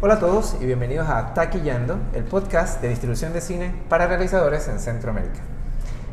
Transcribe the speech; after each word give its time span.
Hola 0.00 0.14
a 0.14 0.18
todos 0.20 0.56
y 0.60 0.64
bienvenidos 0.64 1.08
a 1.08 1.34
Taquillando, 1.34 1.98
el 2.14 2.22
podcast 2.22 2.80
de 2.80 2.88
distribución 2.88 3.32
de 3.32 3.40
cine 3.40 3.74
para 3.88 4.06
realizadores 4.06 4.68
en 4.68 4.78
Centroamérica. 4.78 5.40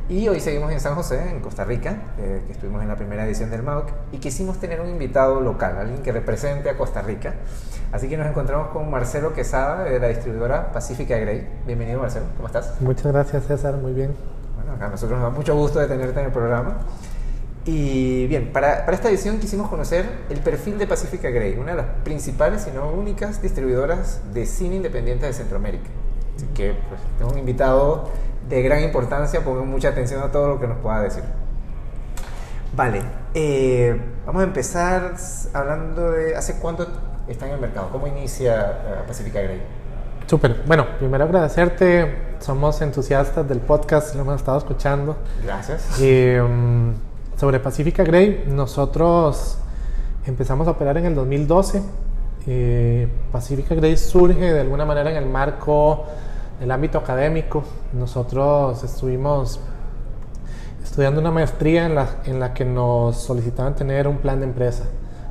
Y 0.09 0.27
hoy 0.27 0.39
seguimos 0.39 0.71
en 0.71 0.79
San 0.79 0.95
José, 0.95 1.29
en 1.29 1.39
Costa 1.39 1.65
Rica, 1.65 1.97
eh, 2.17 2.41
que 2.47 2.53
estuvimos 2.53 2.81
en 2.81 2.87
la 2.87 2.95
primera 2.95 3.27
edición 3.27 3.51
del 3.51 3.61
MAUC, 3.61 3.89
y 4.11 4.17
quisimos 4.17 4.59
tener 4.59 4.81
un 4.81 4.89
invitado 4.89 5.39
local, 5.39 5.77
alguien 5.77 6.01
que 6.01 6.11
represente 6.11 6.67
a 6.67 6.77
Costa 6.77 7.03
Rica. 7.03 7.35
Así 7.91 8.09
que 8.09 8.17
nos 8.17 8.25
encontramos 8.25 8.69
con 8.69 8.89
Marcelo 8.89 9.33
Quesada 9.33 9.83
de 9.83 9.99
la 9.99 10.07
distribuidora 10.07 10.71
Pacífica 10.71 11.15
Grey. 11.17 11.47
Bienvenido 11.67 11.99
Marcelo, 11.99 12.25
¿cómo 12.37 12.47
estás? 12.47 12.81
Muchas 12.81 13.13
gracias 13.13 13.43
César, 13.45 13.75
muy 13.75 13.93
bien. 13.93 14.15
Bueno, 14.55 14.83
a 14.83 14.89
nosotros 14.89 15.19
nos 15.19 15.31
da 15.31 15.37
mucho 15.37 15.55
gusto 15.55 15.77
de 15.77 15.85
tenerte 15.85 16.19
en 16.21 16.25
el 16.25 16.31
programa. 16.31 16.77
Y 17.65 18.27
bien, 18.27 18.53
para, 18.53 18.85
para, 18.85 18.95
esta 18.95 19.09
edición 19.09 19.39
quisimos 19.39 19.69
conocer 19.69 20.05
el 20.29 20.39
perfil 20.39 20.77
de 20.77 20.85
Pacifica 20.85 21.29
Grey, 21.29 21.57
una 21.57 21.71
de 21.71 21.77
las 21.77 21.87
principales 22.03 22.67
y 22.71 22.75
no 22.75 22.89
únicas 22.91 23.41
distribuidoras 23.41 24.21
de 24.33 24.45
cine 24.45 24.75
independiente 24.75 25.25
de 25.25 25.33
Centroamérica. 25.33 25.89
Así 26.35 26.45
que 26.53 26.75
pues, 26.89 27.01
tengo 27.17 27.31
un 27.31 27.39
invitado 27.39 28.09
de 28.47 28.61
gran 28.61 28.83
importancia, 28.83 29.43
pongan 29.43 29.67
mucha 29.67 29.89
atención 29.89 30.21
a 30.21 30.31
todo 30.31 30.47
lo 30.49 30.59
que 30.59 30.67
nos 30.67 30.77
pueda 30.77 31.01
decir. 31.01 31.23
Vale, 32.75 33.01
eh, 33.33 33.99
vamos 34.27 34.41
a 34.41 34.45
empezar 34.45 35.15
hablando 35.53 36.11
de 36.11 36.35
hace 36.35 36.59
cuánto 36.59 36.87
está 37.27 37.47
en 37.47 37.53
el 37.53 37.59
mercado, 37.59 37.89
cómo 37.91 38.05
inicia 38.05 39.01
uh, 39.03 39.07
Pacifica 39.07 39.41
Grey. 39.41 39.61
Súper, 40.27 40.61
bueno, 40.67 40.85
primero 40.99 41.23
agradecerte, 41.23 42.35
somos 42.39 42.81
entusiastas 42.81 43.47
del 43.47 43.59
podcast, 43.59 44.13
lo 44.13 44.21
hemos 44.21 44.35
estado 44.35 44.57
escuchando. 44.57 45.15
Gracias. 45.43 45.99
Y, 45.99 46.37
um, 46.37 46.93
sobre 47.37 47.59
Pacifica 47.59 48.03
Grey, 48.03 48.45
nosotros 48.47 49.57
empezamos 50.25 50.67
a 50.67 50.71
operar 50.71 50.97
en 50.97 51.05
el 51.05 51.15
2012. 51.15 51.83
Eh, 52.47 53.09
Pacifica 53.31 53.75
Grey 53.75 53.97
surge 53.97 54.53
de 54.53 54.61
alguna 54.61 54.85
manera 54.85 55.11
en 55.11 55.17
el 55.17 55.25
marco 55.25 56.05
del 56.59 56.71
ámbito 56.71 56.97
académico. 56.97 57.63
Nosotros 57.91 58.81
estuvimos 58.85 59.59
estudiando 60.81 61.19
una 61.19 61.31
maestría 61.31 61.85
en 61.85 61.95
la, 61.95 62.07
en 62.25 62.39
la 62.39 62.53
que 62.53 62.63
nos 62.63 63.17
solicitaban 63.17 63.75
tener 63.75 64.07
un 64.07 64.19
plan 64.19 64.39
de 64.39 64.45
empresa, 64.45 64.85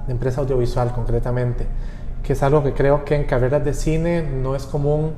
de 0.06 0.12
empresa 0.12 0.42
audiovisual 0.42 0.92
concretamente, 0.92 1.66
que 2.22 2.34
es 2.34 2.42
algo 2.42 2.62
que 2.62 2.74
creo 2.74 3.04
que 3.06 3.14
en 3.14 3.24
carreras 3.24 3.64
de 3.64 3.72
cine 3.72 4.22
no 4.22 4.54
es 4.54 4.64
común. 4.66 5.12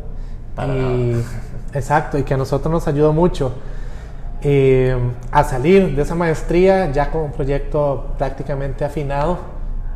Para 0.55 0.73
y, 0.73 1.21
exacto, 1.75 2.17
y 2.17 2.23
que 2.23 2.34
a 2.34 2.37
nosotros 2.37 2.71
nos 2.73 2.87
ayudó 2.87 3.12
mucho 3.12 3.53
eh, 4.42 4.97
a 5.31 5.45
salir 5.45 5.97
de 5.97 6.03
esa 6.03 6.15
maestría 6.15 6.92
ya 6.92 7.11
con 7.11 7.23
un 7.23 7.33
proyecto 7.33 8.15
prácticamente 8.19 8.84
afinado 8.84 9.39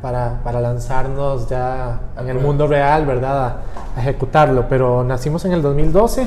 para, 0.00 0.40
para 0.42 0.60
lanzarnos 0.60 1.48
ya 1.48 2.00
en 2.18 2.28
el 2.28 2.38
mundo 2.38 2.66
real, 2.66 3.04
¿verdad? 3.06 3.44
A, 3.44 3.62
a, 3.96 4.00
ejecutarlo. 4.00 4.66
Pero 4.68 5.04
nacimos 5.04 5.44
en 5.44 5.52
el 5.52 5.62
2012, 5.62 6.26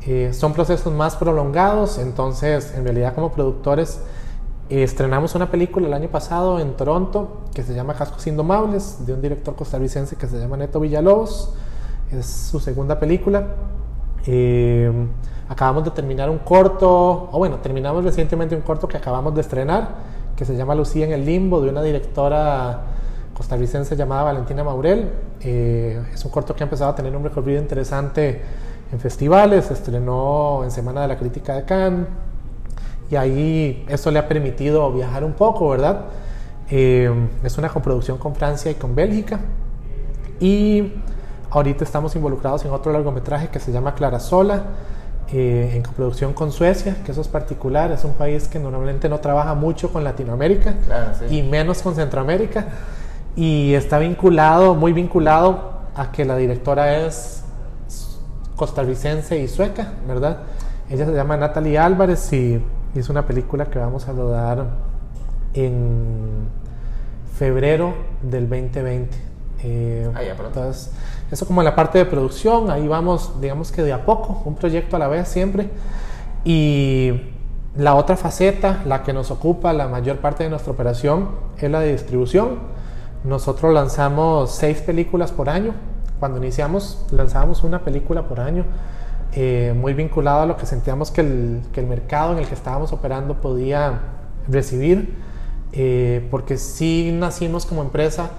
eh, 0.05 0.33
son 0.33 0.53
procesos 0.53 0.93
más 0.93 1.15
prolongados, 1.15 1.97
entonces 1.99 2.75
en 2.75 2.83
realidad 2.83 3.15
como 3.15 3.31
productores 3.31 4.01
eh, 4.69 4.83
estrenamos 4.83 5.37
una 5.37 5.49
película 5.49 5.87
el 5.87 5.95
año 5.95 6.09
pasado 6.09 6.59
en 6.59 6.73
Toronto 6.73 7.43
que 7.55 7.63
se 7.63 7.73
llama 7.73 7.95
Cascos 7.95 8.27
Indomables, 8.27 9.07
de 9.07 9.15
un 9.15 9.23
director 9.23 9.55
costarricense 9.55 10.17
que 10.17 10.27
se 10.27 10.41
llama 10.41 10.57
Neto 10.57 10.81
Villalobos, 10.81 11.55
es 12.11 12.27
su 12.27 12.59
segunda 12.59 12.99
película. 12.99 13.47
Eh, 14.27 14.91
acabamos 15.51 15.85
de 15.85 15.91
terminar 15.91 16.31
un 16.31 16.39
corto, 16.39 17.29
o 17.33 17.39
bueno, 17.39 17.57
terminamos 17.57 18.05
recientemente 18.05 18.55
un 18.55 18.63
corto 18.63 18.87
que 18.87 18.97
acabamos 18.97 19.35
de 19.35 19.41
estrenar, 19.41 19.89
que 20.37 20.45
se 20.45 20.57
llama 20.57 20.77
Lucía 20.77 21.05
en 21.05 21.13
el 21.13 21.27
Limbo, 21.27 21.61
de 21.61 21.69
una 21.69 21.83
directora 21.83 22.83
costarricense 23.37 23.97
llamada 23.97 24.23
Valentina 24.23 24.63
Maurel. 24.63 25.11
Eh, 25.41 26.01
es 26.15 26.25
un 26.25 26.31
corto 26.31 26.55
que 26.55 26.63
ha 26.63 26.67
empezado 26.67 26.93
a 26.93 26.95
tener 26.95 27.17
un 27.17 27.25
recorrido 27.25 27.61
interesante 27.61 28.41
en 28.93 29.01
festivales, 29.01 29.65
se 29.65 29.75
estrenó 29.75 30.63
en 30.63 30.71
Semana 30.71 31.03
de 31.03 31.09
la 31.09 31.19
Crítica 31.19 31.57
de 31.57 31.65
Cannes, 31.65 32.07
y 33.11 33.17
ahí 33.17 33.85
eso 33.89 34.13
le 34.13 34.21
ha 34.21 34.29
permitido 34.29 34.93
viajar 34.93 35.25
un 35.25 35.33
poco, 35.33 35.71
¿verdad? 35.71 36.03
Eh, 36.71 37.13
es 37.43 37.59
una 37.59 37.69
coproducción 37.71 38.19
con 38.19 38.37
Francia 38.37 38.71
y 38.71 38.77
con 38.77 38.95
Bélgica. 38.95 39.41
Y 40.39 40.93
ahorita 41.51 41.83
estamos 41.83 42.15
involucrados 42.15 42.65
en 42.65 42.71
otro 42.71 42.93
largometraje 42.93 43.49
que 43.49 43.59
se 43.59 43.73
llama 43.73 43.97
Clara 43.97 44.21
Sola, 44.21 44.63
eh, 45.33 45.73
en 45.77 45.83
coproducción 45.83 46.33
con 46.33 46.51
Suecia, 46.53 46.97
que 47.05 47.13
eso 47.13 47.21
es 47.21 47.29
particular, 47.29 47.93
es 47.93 48.05
un 48.05 48.15
país 48.15 48.49
que 48.49 48.59
normalmente 48.59 49.09
no 49.09 49.21
trabaja 49.21 49.55
mucho 49.55 49.93
con 49.93 50.03
Latinoamérica 50.05 50.75
Claro, 50.87 51.13
sí. 51.19 51.37
y 51.39 51.43
menos 51.43 51.83
con 51.83 51.95
Centroamérica. 51.95 52.67
Y 53.37 53.75
está 53.75 53.99
vinculado, 53.99 54.75
muy 54.75 54.93
vinculado 54.93 55.81
a 55.95 56.11
que 56.11 56.25
la 56.25 56.37
directora 56.37 57.07
es 57.07 57.45
costarricense 58.57 59.39
y 59.39 59.49
sueca, 59.49 59.93
¿verdad? 60.07 60.39
Ella 60.91 61.07
se 61.07 61.13
llama 61.13 61.37
Natalie 61.37 61.79
Álvarez 61.79 62.33
y 62.33 62.61
es 62.95 63.09
una 63.09 63.25
película 63.27 63.67
que 63.67 63.79
vamos 63.79 64.09
a 64.09 64.13
rodar 64.13 64.67
en 65.55 66.49
febrero 67.39 67.95
del 68.23 68.49
2020. 68.49 69.17
Eh, 69.63 70.11
Ah, 70.15 70.23
ya, 70.23 70.35
pronto. 70.35 70.59
entonces, 70.61 70.93
eso 71.31 71.47
como 71.47 71.61
en 71.61 71.65
la 71.65 71.77
parte 71.77 71.99
de 71.99 72.07
producción, 72.07 72.71
ahí 72.71 72.89
vamos, 72.89 73.41
digamos 73.41 73.71
que 73.71 73.83
de 73.83 73.93
a 73.93 74.05
poco, 74.05 74.43
un 74.45 74.57
proyecto 74.57 74.97
a 74.97 74.99
la 74.99 75.09
vez 75.09 75.29
siempre. 75.29 75.71
Y 76.45 77.13
la 77.77 77.95
otra 77.95 78.17
faceta, 78.17 78.83
la 78.85 79.03
que 79.05 79.13
nos 79.13 79.31
ocupa 79.31 79.73
la 79.73 79.87
mayor 79.87 80.19
parte 80.19 80.45
de 80.45 80.51
nuestra 80.51 80.73
operación, 80.73 81.31
es 81.57 81.71
la 81.71 81.81
de 81.81 81.93
distribución. 81.93 82.59
Nosotros 83.23 83.73
lanzamos 83.73 84.51
seis 84.51 84.81
películas 84.81 85.31
por 85.31 85.49
año. 85.49 85.75
Cuando 86.19 86.39
iniciamos, 86.39 87.07
lanzábamos 87.13 87.63
una 87.63 87.85
película 87.85 88.27
por 88.27 88.41
año, 88.41 88.65
eh, 89.33 89.73
muy 89.77 89.95
vinculado 89.95 90.41
a 90.41 90.47
lo 90.47 90.57
que 90.57 90.67
sentíamos 90.67 91.13
que 91.13 91.21
el, 91.21 91.63
que 91.73 91.81
el 91.81 91.87
mercado 91.87 92.33
en 92.33 92.41
el 92.41 92.47
que 92.47 92.55
estábamos 92.55 92.93
operando 92.93 93.41
podía 93.41 94.01
recibir, 94.49 95.17
eh, 95.73 96.27
porque 96.31 96.59
sí 96.59 97.11
nacimos 97.13 97.65
como 97.67 97.83
empresa 97.83 98.31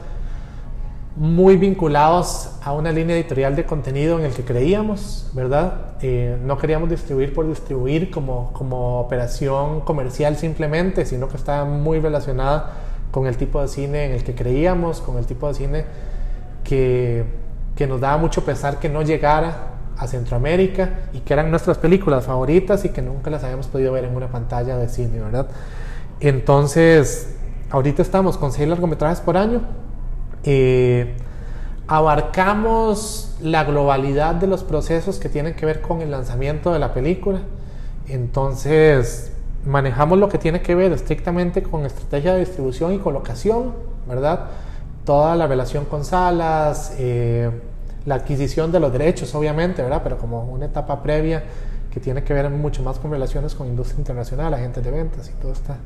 muy 1.16 1.58
vinculados 1.58 2.52
a 2.64 2.72
una 2.74 2.92
línea 2.92 3.16
editorial 3.16 3.56
de 3.56 3.66
contenido 3.66 4.18
en 4.18 4.26
el 4.26 4.34
que 4.34 4.44
creíamos, 4.44 5.30
¿verdad? 5.34 5.96
Eh, 6.02 6.38
no 6.44 6.58
queríamos 6.58 6.90
distribuir 6.90 7.34
por 7.34 7.48
distribuir 7.48 8.10
como, 8.10 8.52
como 8.54 9.02
operación 9.02 9.82
comercial 9.82 10.38
simplemente, 10.38 11.06
sino 11.06 11.28
que 11.28 11.36
estaba 11.36 11.66
muy 11.66 12.00
relacionada 12.00 12.74
con 13.12 13.28
el 13.28 13.36
tipo 13.36 13.62
de 13.62 13.68
cine 13.68 14.06
en 14.06 14.12
el 14.14 14.24
que 14.24 14.36
creíamos, 14.36 15.02
con 15.02 15.18
el 15.18 15.26
tipo 15.26 15.48
de 15.50 15.54
cine 15.54 15.86
que, 16.64 17.26
que 17.76 17.88
nos 17.88 18.00
daba 18.00 18.18
mucho 18.18 18.46
pesar 18.46 18.80
que 18.80 18.88
no 18.88 19.02
llegara 19.02 19.72
a 19.98 20.08
Centroamérica 20.08 21.02
y 21.14 21.20
que 21.20 21.34
eran 21.34 21.52
nuestras 21.52 21.78
películas 21.78 22.26
favoritas 22.26 22.86
y 22.86 22.90
que 22.90 23.02
nunca 23.02 23.30
las 23.30 23.44
habíamos 23.44 23.68
podido 23.68 23.92
ver 23.92 24.06
en 24.06 24.16
una 24.16 24.30
pantalla 24.30 24.78
de 24.78 24.88
cine, 24.88 25.20
¿verdad? 25.20 25.48
Entonces, 26.22 27.36
ahorita 27.70 28.02
estamos 28.02 28.38
con 28.38 28.54
seis 28.54 28.70
largometrajes 28.70 29.20
por 29.20 29.36
año. 29.36 29.81
Eh, 30.44 31.16
abarcamos 31.88 33.36
la 33.42 33.64
globalidad 33.64 34.36
de 34.36 34.48
los 34.48 34.64
procesos 34.64 35.20
que 35.20 35.30
tienen 35.30 35.56
que 35.56 35.66
ver 35.66 35.82
con 35.82 36.02
el 36.02 36.12
lanzamiento 36.12 36.72
de 36.72 36.80
la 36.80 36.94
película. 36.94 37.40
Entonces, 38.08 39.32
manejamos 39.66 40.18
lo 40.18 40.30
que 40.30 40.38
tiene 40.38 40.62
que 40.62 40.76
ver 40.76 40.92
estrictamente 40.92 41.64
con 41.64 41.86
estrategia 41.86 42.34
de 42.34 42.40
distribución 42.40 42.94
y 42.94 43.00
colocación, 43.00 43.74
¿verdad? 44.08 44.48
Toda 45.06 45.36
la 45.36 45.48
relación 45.48 45.86
con 45.86 46.06
salas, 46.06 46.96
eh, 46.98 47.50
la 48.06 48.16
adquisición 48.16 48.72
de 48.72 48.80
los 48.80 48.92
derechos, 48.92 49.34
obviamente, 49.36 49.82
¿verdad? 49.82 50.02
Pero 50.04 50.18
como 50.18 50.44
una 50.44 50.66
etapa 50.66 51.04
previa 51.04 51.44
que 51.92 52.00
tiene 52.00 52.24
que 52.24 52.34
ver 52.34 52.50
mucho 52.50 52.82
más 52.84 53.00
con 53.00 53.12
relaciones 53.12 53.54
con 53.54 53.68
industria 53.68 54.00
internacional, 54.00 54.54
agentes 54.54 54.84
de 54.84 54.92
ventas 54.92 55.30
y 55.30 55.34
toda 55.42 55.54
esta 55.54 55.78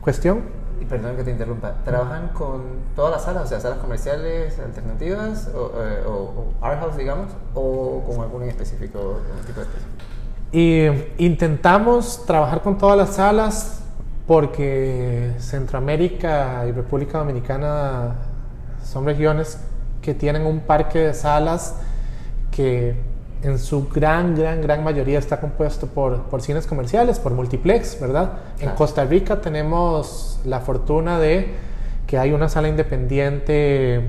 cuestión. 0.00 0.42
Y 0.80 0.84
perdón 0.84 1.16
que 1.16 1.22
te 1.22 1.30
interrumpa, 1.30 1.76
¿trabajan 1.84 2.28
con 2.28 2.62
todas 2.96 3.12
las 3.12 3.22
salas, 3.22 3.44
o 3.44 3.46
sea, 3.46 3.60
salas 3.60 3.78
comerciales 3.78 4.58
alternativas 4.58 5.48
o, 5.54 5.70
eh, 5.80 6.02
o, 6.06 6.52
art 6.60 6.80
house, 6.80 6.96
digamos, 6.96 7.28
o 7.54 8.02
con 8.04 8.20
algún 8.20 8.42
específico, 8.42 8.98
algún 8.98 9.46
tipo 9.46 9.60
de 9.60 9.66
específico? 9.66 10.12
Y 10.50 11.24
intentamos 11.24 12.26
trabajar 12.26 12.60
con 12.62 12.76
todas 12.76 12.98
las 12.98 13.14
salas 13.14 13.82
porque 14.26 15.32
Centroamérica 15.38 16.66
y 16.68 16.72
República 16.72 17.18
Dominicana 17.18 18.16
son 18.84 19.04
regiones 19.04 19.58
que 20.00 20.14
tienen 20.14 20.44
un 20.44 20.60
parque 20.60 20.98
de 20.98 21.14
salas 21.14 21.76
que 22.50 23.11
en 23.42 23.58
su 23.58 23.88
gran, 23.88 24.34
gran, 24.34 24.60
gran 24.60 24.84
mayoría 24.84 25.18
está 25.18 25.40
compuesto 25.40 25.88
por, 25.88 26.22
por 26.24 26.42
cines 26.42 26.66
comerciales, 26.66 27.18
por 27.18 27.32
multiplex, 27.32 28.00
¿verdad? 28.00 28.32
En 28.60 28.70
Costa 28.70 29.04
Rica 29.04 29.40
tenemos 29.40 30.40
la 30.44 30.60
fortuna 30.60 31.18
de 31.18 31.52
que 32.06 32.18
hay 32.18 32.32
una 32.32 32.48
sala 32.48 32.68
independiente 32.68 34.08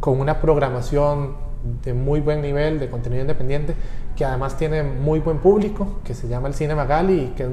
con 0.00 0.20
una 0.20 0.40
programación 0.40 1.36
de 1.84 1.94
muy 1.94 2.20
buen 2.20 2.42
nivel, 2.42 2.78
de 2.78 2.88
contenido 2.88 3.22
independiente, 3.22 3.74
que 4.16 4.24
además 4.24 4.56
tiene 4.56 4.82
muy 4.82 5.20
buen 5.20 5.38
público, 5.38 6.00
que 6.04 6.14
se 6.14 6.28
llama 6.28 6.48
el 6.48 6.54
Cine 6.54 6.74
Magali, 6.74 7.20
y 7.20 7.26
que 7.36 7.46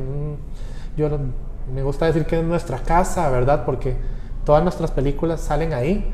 yo 0.97 1.09
me 1.73 1.83
gusta 1.83 2.05
decir 2.05 2.25
que 2.25 2.39
es 2.39 2.45
nuestra 2.45 2.79
casa, 2.79 3.29
¿verdad? 3.29 3.65
Porque 3.65 3.95
todas 4.45 4.63
nuestras 4.63 4.91
películas 4.91 5.41
salen 5.41 5.73
ahí. 5.73 6.11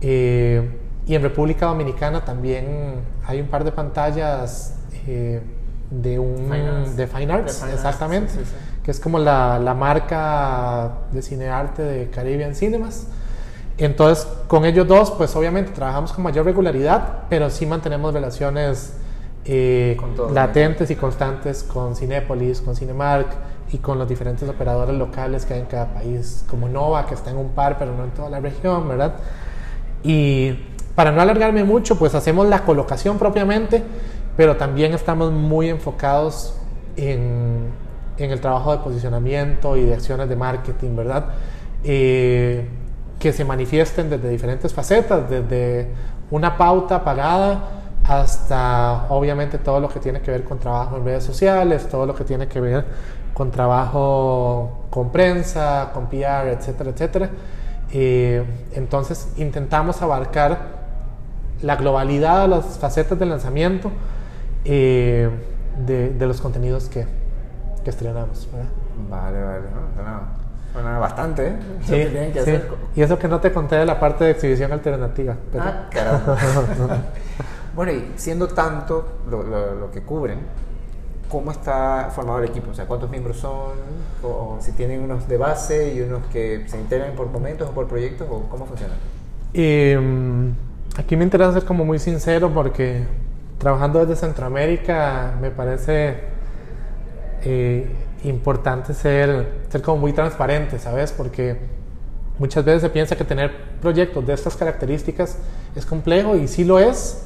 Eh, 0.00 0.87
y 1.08 1.14
en 1.14 1.22
República 1.22 1.66
Dominicana 1.66 2.22
también 2.22 3.00
hay 3.26 3.40
un 3.40 3.48
par 3.48 3.64
de 3.64 3.72
pantallas 3.72 4.76
eh, 5.06 5.40
de 5.90 6.18
un 6.18 6.94
de 6.96 7.06
Fine 7.06 7.32
Arts, 7.32 7.64
exactamente, 7.72 8.34
que 8.84 8.90
es 8.90 9.00
como 9.00 9.18
la, 9.18 9.58
la, 9.58 9.72
marca 9.72 10.98
de 11.10 11.22
cinearte 11.22 11.82
de 11.82 12.10
Caribbean 12.10 12.54
Cinemas. 12.54 13.06
Entonces, 13.78 14.28
con 14.48 14.66
ellos 14.66 14.86
dos, 14.86 15.10
pues 15.12 15.34
obviamente 15.34 15.72
trabajamos 15.72 16.12
con 16.12 16.24
mayor 16.24 16.44
regularidad, 16.44 17.20
pero 17.30 17.48
sí 17.48 17.64
mantenemos 17.64 18.12
relaciones 18.12 18.92
eh, 19.46 19.96
latentes 20.30 20.90
y 20.90 20.96
constantes 20.96 21.62
con 21.62 21.96
Cinépolis, 21.96 22.60
con 22.60 22.76
Cinemark 22.76 23.28
y 23.72 23.78
con 23.78 23.98
los 23.98 24.06
diferentes 24.06 24.46
operadores 24.46 24.94
locales 24.94 25.46
que 25.46 25.54
hay 25.54 25.60
en 25.60 25.66
cada 25.66 25.86
país, 25.94 26.44
como 26.50 26.68
Nova, 26.68 27.06
que 27.06 27.14
está 27.14 27.30
en 27.30 27.38
un 27.38 27.50
par, 27.50 27.78
pero 27.78 27.96
no 27.96 28.04
en 28.04 28.10
toda 28.10 28.28
la 28.28 28.40
región, 28.40 28.86
¿verdad? 28.86 29.14
Y 30.02 30.67
para 30.98 31.12
no 31.12 31.20
alargarme 31.20 31.62
mucho, 31.62 31.96
pues 31.96 32.16
hacemos 32.16 32.48
la 32.48 32.64
colocación 32.64 33.18
propiamente, 33.18 33.84
pero 34.36 34.56
también 34.56 34.94
estamos 34.94 35.30
muy 35.30 35.68
enfocados 35.68 36.56
en, 36.96 37.70
el 38.16 38.40
trabajo 38.40 38.72
de 38.72 38.78
posicionamiento 38.78 39.76
y 39.76 39.84
de 39.84 39.94
acciones 39.94 40.28
de 40.28 40.34
marketing, 40.34 40.96
¿verdad? 40.96 41.26
Eh, 41.84 42.66
que 43.16 43.32
se 43.32 43.44
manifiesten 43.44 44.10
desde 44.10 44.28
diferentes 44.28 44.74
facetas, 44.74 45.30
desde 45.30 45.86
una 46.32 46.58
pauta 46.58 47.04
pagada 47.04 47.60
hasta 48.02 49.06
obviamente 49.08 49.58
todo 49.58 49.78
lo 49.78 49.88
que 49.88 50.00
tiene 50.00 50.20
que 50.20 50.32
ver 50.32 50.42
con 50.42 50.58
trabajo 50.58 50.96
en 50.96 51.04
redes 51.04 51.22
sociales, 51.22 51.88
todo 51.88 52.06
lo 52.06 52.14
que 52.16 52.24
tiene 52.24 52.48
que 52.48 52.60
ver 52.60 52.84
con 53.34 53.52
trabajo 53.52 54.86
con 54.90 55.12
prensa, 55.12 55.92
con 55.94 56.06
PR, 56.08 56.48
etcétera, 56.48 56.90
etcétera. 56.90 57.30
Eh, 57.92 58.42
entonces 58.74 59.28
intentamos 59.36 60.02
abarcar 60.02 60.77
la 61.62 61.76
globalidad 61.76 62.42
de 62.42 62.48
las 62.48 62.78
facetas 62.78 63.18
del 63.18 63.30
lanzamiento 63.30 63.90
eh, 64.64 65.28
de, 65.86 66.26
los 66.26 66.40
contenidos 66.40 66.88
que, 66.88 67.06
que 67.84 67.90
estrenamos. 67.90 68.48
Vale, 69.08 69.42
vale, 69.42 69.64
suena, 70.72 70.98
bastante, 70.98 71.48
¿eh? 71.48 71.56
Sí, 71.84 72.60
Y 72.94 73.02
eso 73.02 73.18
que 73.18 73.28
no 73.28 73.40
te 73.40 73.52
conté 73.52 73.76
de 73.76 73.86
la 73.86 73.98
parte 73.98 74.24
de 74.24 74.30
exhibición 74.32 74.72
alternativa. 74.72 75.36
Ah, 75.58 75.88
bueno, 77.74 77.92
y 77.92 78.12
siendo 78.16 78.48
tanto 78.48 79.20
lo, 79.30 79.90
que 79.90 80.02
cubren, 80.02 80.40
¿cómo 81.28 81.50
está 81.50 82.10
formado 82.14 82.40
el 82.40 82.50
equipo? 82.50 82.70
O 82.70 82.74
sea, 82.74 82.86
¿cuántos 82.86 83.10
miembros 83.10 83.38
son? 83.38 83.72
O, 84.22 84.58
si 84.60 84.72
tienen 84.72 85.02
unos 85.02 85.26
de 85.26 85.36
base 85.38 85.94
y 85.94 86.00
unos 86.02 86.26
que 86.26 86.64
se 86.68 86.78
integran 86.78 87.14
por 87.14 87.28
momentos 87.28 87.68
o 87.68 87.72
por 87.72 87.88
proyectos, 87.88 88.28
o 88.30 88.42
cómo 88.48 88.66
funciona? 88.66 88.94
Eh, 89.54 89.98
Aquí 90.98 91.16
me 91.16 91.22
interesa 91.22 91.52
ser 91.52 91.64
como 91.64 91.84
muy 91.84 92.00
sincero 92.00 92.50
porque 92.52 93.04
trabajando 93.58 94.00
desde 94.00 94.16
Centroamérica 94.16 95.32
me 95.40 95.52
parece 95.52 96.16
eh, 97.44 97.88
importante 98.24 98.92
ser, 98.94 99.60
ser 99.68 99.80
como 99.80 99.98
muy 99.98 100.12
transparente, 100.12 100.80
¿sabes? 100.80 101.12
Porque 101.12 101.56
muchas 102.40 102.64
veces 102.64 102.82
se 102.82 102.90
piensa 102.90 103.14
que 103.14 103.22
tener 103.22 103.78
proyectos 103.80 104.26
de 104.26 104.32
estas 104.32 104.56
características 104.56 105.38
es 105.76 105.86
complejo 105.86 106.34
y 106.34 106.48
sí 106.48 106.64
lo 106.64 106.80
es, 106.80 107.22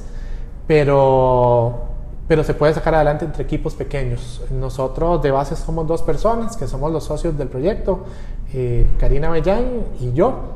pero, 0.67 1.85
pero 2.27 2.43
se 2.43 2.53
puede 2.53 2.75
sacar 2.75 2.93
adelante 2.93 3.25
entre 3.25 3.43
equipos 3.43 3.73
pequeños. 3.73 4.43
Nosotros 4.51 5.23
de 5.23 5.31
base 5.31 5.55
somos 5.55 5.87
dos 5.87 6.03
personas 6.03 6.55
que 6.55 6.67
somos 6.67 6.91
los 6.91 7.05
socios 7.05 7.35
del 7.39 7.47
proyecto, 7.47 8.05
eh, 8.53 8.85
Karina 8.99 9.31
Bellán 9.31 9.65
y 9.99 10.13
yo. 10.13 10.53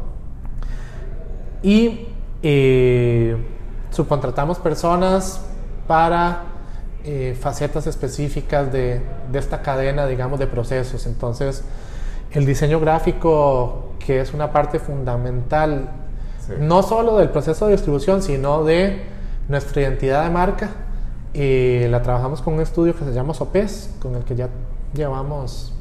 Y 1.64 2.07
eh, 2.44 3.36
subcontratamos 3.92 4.60
personas 4.60 5.42
para 5.88 6.44
eh, 7.04 7.38
facetas 7.40 7.88
específicas 7.88 8.72
de, 8.72 9.02
esta 9.34 9.62
cadena, 9.62 10.06
digamos, 10.08 10.40
de 10.40 10.48
procesos. 10.48 11.08
Entonces, 11.08 11.64
el 12.32 12.46
diseño 12.46 12.80
gráfico, 12.80 13.94
que 14.00 14.20
es 14.22 14.34
una 14.34 14.52
parte 14.52 14.80
fundamental, 14.80 15.90
no 16.60 16.84
solo 16.84 17.18
del 17.18 17.30
proceso 17.30 17.68
de 17.68 17.74
distribución, 17.74 18.22
sino 18.22 18.64
de 18.64 19.04
nuestra 19.48 19.82
identidad 19.82 20.24
de 20.24 20.30
marca, 20.30 20.70
eh, 21.34 21.88
la 21.90 22.02
trabajamos 22.02 22.42
con 22.42 22.56
un 22.56 22.62
estudio 22.62 22.96
que 22.96 23.06
se 23.06 23.14
llama 23.14 23.34
Sopes, 23.34 23.90
con 24.02 24.16
el 24.16 24.24
que 24.24 24.36
ya 24.36 24.50
llevamos, 24.94 25.74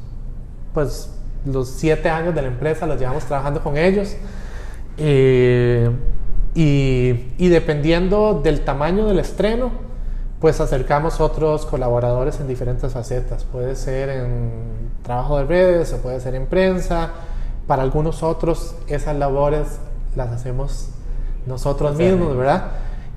pues, 0.73 1.13
los 1.45 1.69
siete 1.69 2.09
años 2.09 2.33
de 2.35 2.41
la 2.41 2.47
empresa, 2.47 2.85
los 2.85 2.99
llevamos 2.99 3.25
trabajando 3.25 3.61
con 3.61 3.77
ellos. 3.77 4.15
Eh, 4.97 5.89
y, 6.59 7.49
dependiendo 7.49 8.41
del 8.43 8.61
tamaño 8.61 9.05
del 9.05 9.19
estreno, 9.19 9.69
pues 10.41 10.59
acercamos 10.59 11.21
otros 11.21 11.67
colaboradores 11.67 12.39
en 12.39 12.47
diferentes 12.47 12.91
facetas. 12.91 13.43
Puede 13.43 13.75
ser 13.75 14.09
en 14.09 14.51
trabajo 15.03 15.37
de 15.37 15.45
redes 15.45 15.93
o 15.93 15.97
puede 15.97 16.19
ser 16.19 16.33
en 16.33 16.47
prensa. 16.47 17.11
Para 17.67 17.83
algunos 17.83 18.23
otros 18.23 18.73
esas 18.87 19.15
labores 19.15 19.77
las 20.15 20.29
hacemos 20.31 20.89
nosotros 21.45 21.95
mismos, 21.95 22.35
¿verdad? 22.35 22.71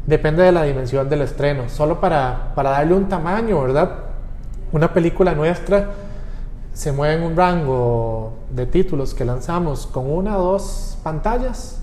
Depende 0.07 0.43
de 0.43 0.53
la 0.53 0.65
dimensión 0.65 1.09
del 1.09 1.23
estreno. 1.23 1.71
Solo 1.71 1.99
para, 1.99 2.53
para 2.55 2.73
darle 2.73 2.93
un 2.93 3.09
tamaño, 3.09 3.63
¿verdad? 3.63 3.91
Una 4.71 4.93
película 4.93 5.35
nuestra 5.35 5.93
se 6.75 6.93
mueve 6.93 7.15
en 7.15 7.23
un 7.23 7.37
rango 7.37 8.35
de 8.51 8.67
títulos 8.67 9.15
que 9.15 9.25
lanzamos 9.25 9.87
con 9.87 10.11
una 10.11 10.37
o 10.37 10.43
dos 10.43 10.99
pantallas 11.03 11.80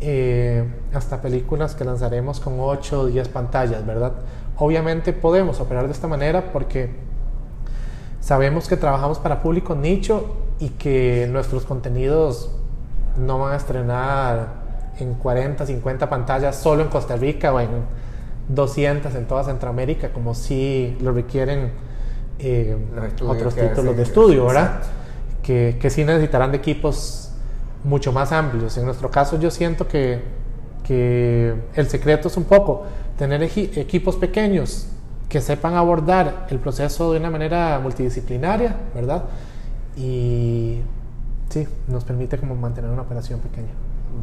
eh, 0.00 0.64
hasta 0.92 1.22
películas 1.22 1.74
que 1.74 1.84
lanzaremos 1.84 2.40
con 2.40 2.60
8 2.60 3.00
o 3.00 3.06
10 3.06 3.28
pantallas, 3.28 3.86
¿verdad? 3.86 4.12
Obviamente 4.58 5.12
podemos 5.12 5.60
operar 5.60 5.86
de 5.86 5.92
esta 5.92 6.06
manera 6.06 6.52
porque 6.52 6.90
sabemos 8.20 8.68
que 8.68 8.76
trabajamos 8.76 9.18
para 9.18 9.42
público 9.42 9.74
nicho 9.74 10.36
y 10.58 10.70
que 10.70 11.28
nuestros 11.30 11.64
contenidos 11.64 12.50
no 13.16 13.38
van 13.38 13.54
a 13.54 13.56
estrenar 13.56 14.66
en 14.98 15.14
40, 15.14 15.64
50 15.64 16.10
pantallas 16.10 16.56
solo 16.56 16.82
en 16.82 16.88
Costa 16.88 17.16
Rica 17.16 17.52
o 17.52 17.60
en 17.60 17.68
200 18.48 19.14
en 19.14 19.26
toda 19.26 19.44
Centroamérica, 19.44 20.12
como 20.12 20.34
si 20.34 20.96
lo 21.00 21.12
requieren 21.12 21.72
eh, 22.38 22.76
otros 23.26 23.54
títulos 23.54 23.96
de 23.96 24.02
estudio, 24.02 24.46
¿verdad? 24.46 24.82
Que, 25.42 25.78
que 25.80 25.90
sí 25.90 26.04
necesitarán 26.04 26.50
de 26.50 26.58
equipos 26.58 27.25
mucho 27.86 28.12
más 28.12 28.32
amplios. 28.32 28.76
En 28.76 28.84
nuestro 28.84 29.10
caso 29.10 29.38
yo 29.38 29.50
siento 29.50 29.88
que, 29.88 30.20
que 30.84 31.54
el 31.74 31.88
secreto 31.88 32.28
es 32.28 32.36
un 32.36 32.44
poco 32.44 32.84
tener 33.16 33.42
equipos 33.42 34.16
pequeños 34.16 34.88
que 35.28 35.40
sepan 35.40 35.74
abordar 35.74 36.46
el 36.50 36.58
proceso 36.58 37.12
de 37.12 37.18
una 37.18 37.30
manera 37.30 37.80
multidisciplinaria, 37.82 38.76
¿verdad? 38.94 39.24
Y, 39.96 40.82
sí, 41.48 41.66
nos 41.88 42.04
permite 42.04 42.38
como 42.38 42.54
mantener 42.54 42.90
una 42.90 43.02
operación 43.02 43.40
pequeña. 43.40 43.72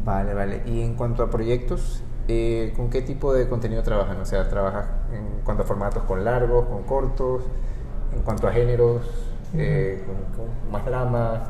Vale, 0.04 0.34
vale. 0.34 0.62
Y 0.66 0.80
en 0.82 0.94
cuanto 0.94 1.22
a 1.22 1.30
proyectos, 1.30 2.02
eh, 2.28 2.72
¿con 2.76 2.88
qué 2.88 3.02
tipo 3.02 3.34
de 3.34 3.48
contenido 3.48 3.82
trabajan? 3.82 4.18
O 4.20 4.24
sea, 4.24 4.48
¿trabajas 4.48 4.86
en 5.12 5.42
cuanto 5.44 5.64
a 5.64 5.66
formatos 5.66 6.04
con 6.04 6.24
largos, 6.24 6.66
con 6.66 6.82
cortos? 6.84 7.42
En 8.14 8.22
cuanto 8.22 8.46
a 8.48 8.52
géneros, 8.52 9.02
eh, 9.54 10.02
con, 10.36 10.72
más 10.72 10.84
drama, 10.86 11.44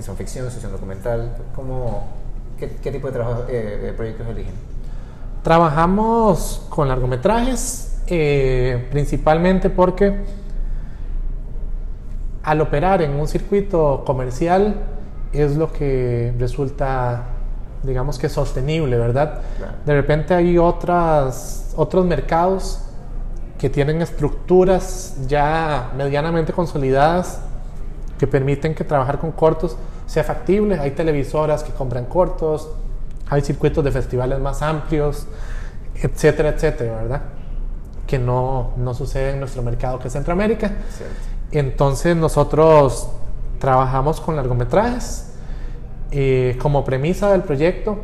si 0.00 0.06
son 0.06 0.16
ficción, 0.16 0.50
si 0.50 0.60
son 0.60 0.72
documental, 0.72 1.36
¿cómo, 1.54 2.08
qué, 2.58 2.90
tipo 2.90 3.06
de, 3.08 3.12
trabajo, 3.12 3.44
eh, 3.48 3.92
proyectos 3.96 4.26
eligen? 4.28 4.54
Trabajamos 5.42 6.66
con 6.68 6.88
largometrajes, 6.88 8.00
principalmente 8.90 9.70
porque 9.70 10.16
al 12.42 12.60
operar 12.60 13.02
en 13.02 13.12
un 13.12 13.28
circuito 13.28 14.02
comercial 14.04 14.74
es 15.32 15.56
lo 15.56 15.72
que 15.72 16.34
resulta 16.38 17.24
digamos 17.82 18.18
que 18.18 18.28
sostenible, 18.28 18.98
¿verdad? 18.98 19.40
De 19.86 19.94
repente 19.94 20.34
hay 20.34 20.58
otras, 20.58 21.72
otros 21.76 22.04
mercados 22.04 22.80
que 23.58 23.70
tienen 23.70 24.02
estructuras 24.02 25.16
ya 25.26 25.90
medianamente 25.96 26.52
consolidadas 26.52 27.40
que 28.18 28.26
permiten 28.26 28.74
que 28.74 28.84
trabajar 28.84 29.18
con 29.18 29.32
cortos 29.32 29.76
sea 30.10 30.24
factible. 30.24 30.76
Hay 30.80 30.90
televisoras 30.90 31.62
que 31.62 31.70
compran 31.70 32.06
cortos, 32.06 32.68
hay 33.28 33.42
circuitos 33.42 33.84
de 33.84 33.92
festivales 33.92 34.40
más 34.40 34.60
amplios, 34.60 35.28
etcétera, 35.94 36.48
etcétera, 36.48 36.96
¿verdad? 36.96 37.22
Que 38.08 38.18
no, 38.18 38.72
no 38.76 38.92
sucede 38.92 39.30
en 39.30 39.38
nuestro 39.38 39.62
mercado 39.62 40.00
que 40.00 40.08
es 40.08 40.12
Centroamérica. 40.12 40.72
Entonces 41.52 42.16
nosotros 42.16 43.08
trabajamos 43.60 44.20
con 44.20 44.34
largometrajes, 44.34 45.32
eh, 46.10 46.58
como 46.60 46.84
premisa 46.84 47.30
del 47.30 47.42
proyecto 47.42 48.00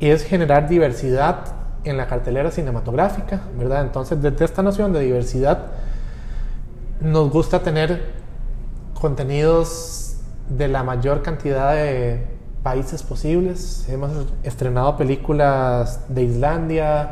es 0.00 0.24
generar 0.24 0.68
diversidad 0.68 1.44
en 1.84 1.98
la 1.98 2.08
cartelera 2.08 2.50
cinematográfica, 2.50 3.42
¿verdad? 3.56 3.82
Entonces, 3.82 4.20
desde 4.20 4.44
esta 4.44 4.60
noción 4.62 4.92
de 4.92 5.00
diversidad, 5.00 5.66
nos 7.00 7.30
gusta 7.30 7.62
tener 7.62 8.12
contenidos 9.00 10.09
de 10.50 10.68
la 10.68 10.82
mayor 10.82 11.22
cantidad 11.22 11.72
de 11.74 12.26
países 12.62 13.02
posibles. 13.02 13.88
Hemos 13.88 14.10
estrenado 14.42 14.96
películas 14.96 16.00
de 16.08 16.24
Islandia 16.24 17.08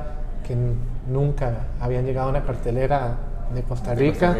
que 0.46 0.56
nunca 1.08 1.68
habían 1.80 2.04
llegado 2.04 2.26
a 2.28 2.30
una 2.30 2.42
cartelera 2.42 3.16
de 3.54 3.62
Costa 3.62 3.94
Rica. 3.94 4.36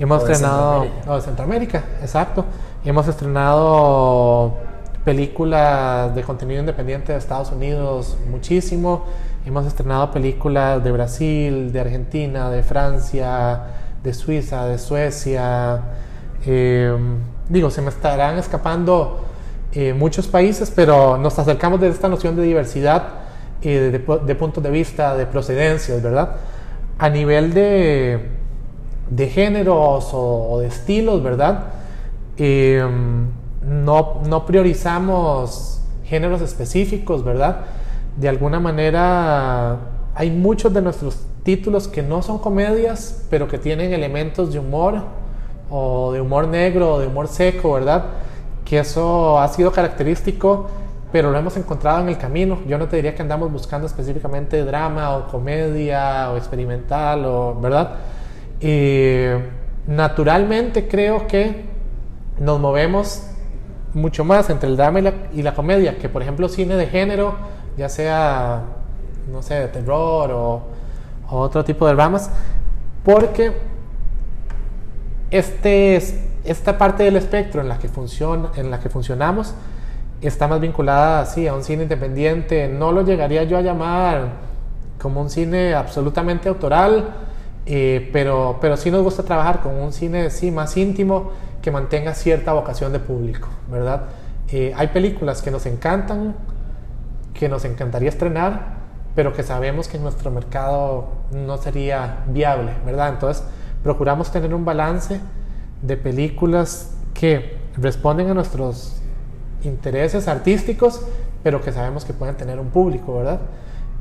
Hemos 0.00 0.22
estrenado, 0.22 0.82
de 0.82 1.20
Centroamérica, 1.20 1.84
exacto. 2.00 2.44
Hemos 2.84 3.06
estrenado 3.06 4.56
películas 5.04 6.14
de 6.14 6.22
contenido 6.22 6.60
independiente 6.60 7.12
de 7.12 7.18
Estados 7.18 7.52
Unidos 7.52 8.16
muchísimo. 8.28 9.04
Hemos 9.44 9.66
estrenado 9.66 10.10
películas 10.10 10.82
de 10.82 10.90
Brasil, 10.90 11.72
de 11.72 11.80
Argentina, 11.80 12.50
de 12.50 12.62
Francia, 12.62 13.60
de 14.02 14.14
Suiza, 14.14 14.66
de 14.66 14.78
Suecia. 14.78 15.80
Eh, 16.46 16.96
digo, 17.48 17.70
se 17.70 17.82
me 17.82 17.88
estarán 17.88 18.38
escapando 18.38 19.24
eh, 19.72 19.94
muchos 19.94 20.26
países, 20.28 20.70
pero 20.74 21.16
nos 21.16 21.38
acercamos 21.38 21.80
de 21.80 21.88
esta 21.88 22.08
noción 22.08 22.36
de 22.36 22.42
diversidad 22.42 23.04
eh, 23.62 23.90
de, 23.90 24.34
puntos 24.34 24.62
de 24.62 24.70
vista, 24.70 25.16
de 25.16 25.26
procedencias, 25.26 26.02
¿verdad? 26.02 26.36
A 26.98 27.08
nivel 27.08 27.54
de, 27.54 28.28
de 29.10 29.28
géneros 29.28 30.10
o, 30.12 30.58
de 30.60 30.66
estilos, 30.66 31.22
¿verdad? 31.22 31.64
no, 32.38 34.20
no 34.26 34.46
priorizamos 34.46 35.80
géneros 36.04 36.40
específicos, 36.40 37.22
¿verdad? 37.22 37.60
De 38.16 38.28
alguna 38.28 38.58
manera 38.58 39.78
hay 40.14 40.30
muchos 40.30 40.74
de 40.74 40.82
nuestros 40.82 41.24
títulos 41.42 41.88
que 41.88 42.02
no 42.02 42.22
son 42.22 42.38
comedias, 42.38 43.24
pero 43.30 43.48
que 43.48 43.58
tienen 43.58 43.92
elementos 43.92 44.52
de 44.52 44.58
humor 44.58 45.02
o 45.72 46.12
de 46.12 46.20
humor 46.20 46.48
negro 46.48 46.94
o 46.94 46.98
de 47.00 47.06
humor 47.06 47.28
seco, 47.28 47.72
¿verdad? 47.72 48.04
Que 48.64 48.78
eso 48.78 49.40
ha 49.40 49.48
sido 49.48 49.72
característico, 49.72 50.68
pero 51.10 51.30
lo 51.30 51.38
hemos 51.38 51.56
encontrado 51.56 52.02
en 52.02 52.10
el 52.10 52.18
camino. 52.18 52.58
Yo 52.66 52.76
no 52.76 52.88
te 52.88 52.96
diría 52.96 53.14
que 53.14 53.22
andamos 53.22 53.50
buscando 53.50 53.86
específicamente 53.86 54.62
drama 54.64 55.16
o 55.16 55.28
comedia 55.28 56.30
o 56.30 56.36
experimental, 56.36 57.24
o, 57.24 57.54
¿verdad? 57.58 57.94
Y 58.60 59.24
naturalmente 59.86 60.86
creo 60.86 61.26
que 61.26 61.64
nos 62.38 62.60
movemos 62.60 63.22
mucho 63.94 64.24
más 64.24 64.50
entre 64.50 64.68
el 64.68 64.76
drama 64.76 65.00
y 65.32 65.42
la, 65.42 65.54
comedia 65.54 65.98
que, 65.98 66.08
por 66.08 66.22
ejemplo, 66.22 66.48
cine 66.48 66.76
de 66.76 66.86
género, 66.86 67.34
ya 67.76 67.88
sea, 67.88 68.62
no 69.30 69.42
sé, 69.42 69.54
de 69.54 69.68
terror 69.68 70.30
o, 70.32 70.62
otro 71.30 71.64
tipo 71.64 71.86
de 71.86 71.94
dramas, 71.94 72.30
porque 73.04 73.52
este, 75.32 75.96
esta 76.44 76.78
parte 76.78 77.02
del 77.02 77.16
espectro 77.16 77.62
en 77.62 77.68
la 77.68 77.78
que, 77.78 77.88
funcionamos 77.88 79.54
está 80.20 80.46
más 80.46 80.60
vinculada 80.60 81.22
así 81.22 81.48
a 81.48 81.54
un 81.54 81.64
cine 81.64 81.84
independiente. 81.84 82.68
No 82.68 82.92
lo 82.92 83.02
llegaría 83.02 83.42
yo 83.44 83.56
a 83.56 83.62
llamar 83.62 84.28
como 85.00 85.20
un 85.20 85.30
cine 85.30 85.74
absolutamente 85.74 86.48
autoral, 86.48 87.14
eh, 87.66 88.10
pero, 88.12 88.58
pero 88.60 88.76
sí 88.76 88.90
nos 88.90 89.02
gusta 89.02 89.24
trabajar 89.24 89.60
con 89.62 89.74
un 89.74 89.92
cine 89.92 90.30
sí, 90.30 90.50
más 90.50 90.76
íntimo 90.76 91.30
que 91.60 91.70
mantenga 91.70 92.14
cierta 92.14 92.52
vocación 92.52 92.92
de 92.92 93.00
público, 93.00 93.48
¿verdad? 93.70 94.02
Eh, 94.48 94.72
hay 94.76 94.88
películas 94.88 95.40
que 95.40 95.50
nos 95.50 95.64
encantan, 95.64 96.36
que 97.32 97.48
nos 97.48 97.64
encantaría 97.64 98.10
estrenar, 98.10 98.82
pero 99.14 99.32
que 99.32 99.42
sabemos 99.42 99.88
que 99.88 99.96
en 99.96 100.02
nuestro 100.02 100.30
mercado 100.30 101.08
no 101.32 101.56
sería 101.56 102.24
viable, 102.26 102.72
¿verdad? 102.84 103.08
Entonces, 103.08 103.44
procuramos 103.82 104.30
tener 104.30 104.54
un 104.54 104.64
balance 104.64 105.20
de 105.82 105.96
películas 105.96 106.94
que 107.14 107.56
responden 107.76 108.30
a 108.30 108.34
nuestros 108.34 109.00
intereses 109.64 110.28
artísticos, 110.28 111.02
pero 111.42 111.60
que 111.60 111.72
sabemos 111.72 112.04
que 112.04 112.12
pueden 112.12 112.36
tener 112.36 112.58
un 112.58 112.68
público, 112.68 113.16
¿verdad? 113.16 113.40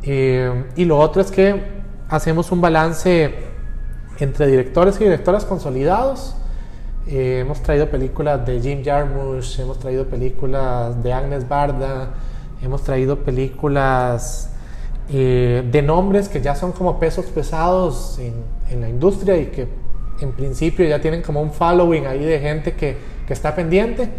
Eh, 0.03 0.65
y 0.75 0.85
lo 0.85 0.99
otro 0.99 1.21
es 1.21 1.31
que 1.31 1.63
hacemos 2.09 2.51
un 2.51 2.61
balance 2.61 3.33
entre 4.19 4.47
directores 4.47 4.99
y 4.99 5.05
directoras 5.05 5.45
consolidados, 5.45 6.35
eh, 7.07 7.39
hemos 7.39 7.61
traído 7.61 7.89
películas 7.89 8.45
de 8.45 8.59
Jim 8.61 8.83
Jarmusch, 8.83 9.59
hemos 9.59 9.79
traído 9.79 10.05
películas 10.05 11.01
de 11.01 11.11
Agnes 11.13 11.47
Barda, 11.47 12.09
hemos 12.61 12.83
traído 12.83 13.17
películas 13.17 14.51
eh, 15.09 15.67
de 15.69 15.81
nombres 15.81 16.29
que 16.29 16.41
ya 16.41 16.53
son 16.55 16.71
como 16.71 16.99
pesos 16.99 17.25
pesados 17.25 18.19
en, 18.19 18.35
en, 18.71 18.81
la 18.81 18.89
industria 18.89 19.37
y 19.37 19.47
que 19.47 19.67
en 20.19 20.31
principio 20.33 20.85
ya 20.85 20.99
tienen 20.99 21.21
como 21.21 21.41
un 21.41 21.51
following 21.51 22.05
ahí 22.05 22.23
de 22.23 22.39
gente 22.39 22.73
que, 22.73 22.97
que 23.27 23.33
está 23.33 23.55
pendiente. 23.55 24.09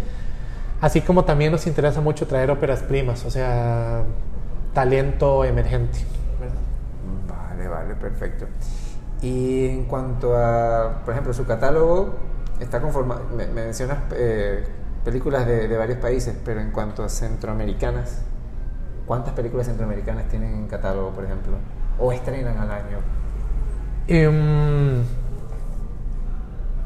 Así 0.81 1.01
como 1.01 1.25
también 1.25 1.53
nos 1.53 1.67
interesa 1.67 2.01
mucho 2.01 2.27
traer 2.27 2.51
óperas 2.51 2.83
primas, 2.83 3.25
o 3.25 3.31
sea, 3.31 4.03
talento 4.75 5.45
emergente. 5.45 6.01
Vale, 7.29 7.69
vale, 7.69 7.95
perfecto. 7.95 8.47
Y 9.23 9.67
en 9.67 9.85
cuanto 9.85 10.37
a, 10.37 11.03
por 11.05 11.13
ejemplo, 11.13 11.33
su 11.33 11.47
catálogo, 11.47 12.15
está 12.59 12.81
conformado, 12.81 13.23
me, 13.37 13.47
mencionas 13.47 13.99
eh, 14.17 14.65
películas 15.05 15.47
de, 15.47 15.77
varios 15.77 15.99
países, 15.99 16.35
pero 16.45 16.61
en 16.61 16.71
cuanto 16.73 17.05
a 17.05 17.09
centroamericanas, 17.09 18.23
¿cuántas 19.07 19.35
películas 19.35 19.67
centroamericanas 19.67 20.29
tienen 20.29 20.55
en 20.55 20.67
catálogo, 20.67 21.11
por 21.11 21.25
ejemplo? 21.25 21.53
¿O 21.99 22.13
estrenan 22.13 22.59
al 22.59 22.71
año? 22.71 22.99
Em, 24.09 25.03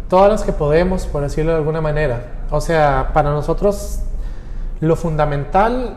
todas 0.09 0.31
las 0.31 0.43
que 0.43 0.53
podemos, 0.53 1.07
por 1.07 1.23
decirlo 1.23 1.53
de 1.53 1.59
alguna 1.59 1.81
manera. 1.81 2.45
O 2.51 2.61
sea, 2.61 3.11
para 3.13 3.31
nosotros 3.31 4.01
lo 4.81 4.97
fundamental 4.97 5.97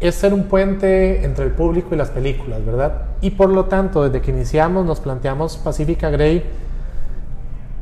es 0.00 0.14
ser 0.14 0.32
un 0.32 0.44
puente 0.44 1.24
entre 1.24 1.44
el 1.44 1.50
público 1.52 1.94
y 1.94 1.98
las 1.98 2.10
películas, 2.10 2.64
¿verdad? 2.64 3.02
Y 3.20 3.30
por 3.30 3.50
lo 3.50 3.64
tanto, 3.64 4.04
desde 4.04 4.20
que 4.20 4.30
iniciamos 4.30 4.86
nos 4.86 5.00
planteamos 5.00 5.56
Pacifica 5.56 6.08
Grey 6.08 6.44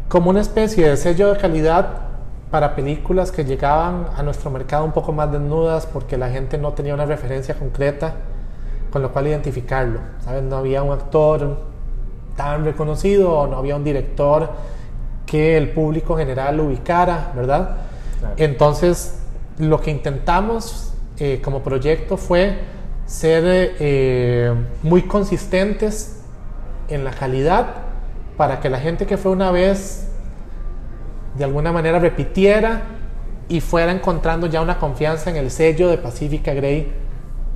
como 0.08 0.30
una 0.30 0.40
especie 0.40 0.88
de 0.88 0.96
sello 0.96 1.32
de 1.32 1.38
calidad 1.38 2.06
para 2.50 2.74
películas 2.74 3.32
que 3.32 3.44
llegaban 3.44 4.06
a 4.16 4.22
nuestro 4.22 4.50
mercado 4.50 4.84
un 4.84 4.92
poco 4.92 5.12
más 5.12 5.30
desnudas 5.30 5.84
porque 5.84 6.16
la 6.16 6.30
gente 6.30 6.56
no 6.58 6.72
tenía 6.72 6.94
una 6.94 7.04
referencia 7.04 7.54
concreta 7.54 8.14
con 8.90 9.02
lo 9.02 9.12
cual 9.12 9.26
identificarlo. 9.26 10.00
¿sabes? 10.24 10.42
No 10.42 10.56
había 10.56 10.82
un 10.82 10.92
actor 10.92 11.75
tan 12.36 12.64
reconocido 12.64 13.32
o 13.32 13.46
no 13.46 13.56
había 13.56 13.76
un 13.76 13.84
director 13.84 14.50
que 15.24 15.56
el 15.56 15.70
público 15.70 16.16
general 16.16 16.60
ubicara, 16.60 17.32
¿verdad? 17.34 17.78
Entonces, 18.36 19.18
lo 19.58 19.80
que 19.80 19.90
intentamos 19.90 20.94
eh, 21.18 21.40
como 21.42 21.62
proyecto 21.62 22.16
fue 22.16 22.58
ser 23.06 23.44
eh, 23.46 24.54
muy 24.82 25.02
consistentes 25.02 26.22
en 26.88 27.04
la 27.04 27.10
calidad 27.10 27.74
para 28.36 28.60
que 28.60 28.68
la 28.68 28.78
gente 28.78 29.06
que 29.06 29.16
fue 29.16 29.32
una 29.32 29.50
vez 29.50 30.08
de 31.36 31.44
alguna 31.44 31.72
manera 31.72 31.98
repitiera 31.98 32.82
y 33.48 33.60
fuera 33.60 33.92
encontrando 33.92 34.46
ya 34.46 34.60
una 34.60 34.78
confianza 34.78 35.30
en 35.30 35.36
el 35.36 35.50
sello 35.50 35.88
de 35.88 35.98
Pacifica 35.98 36.52
Grey 36.52 36.92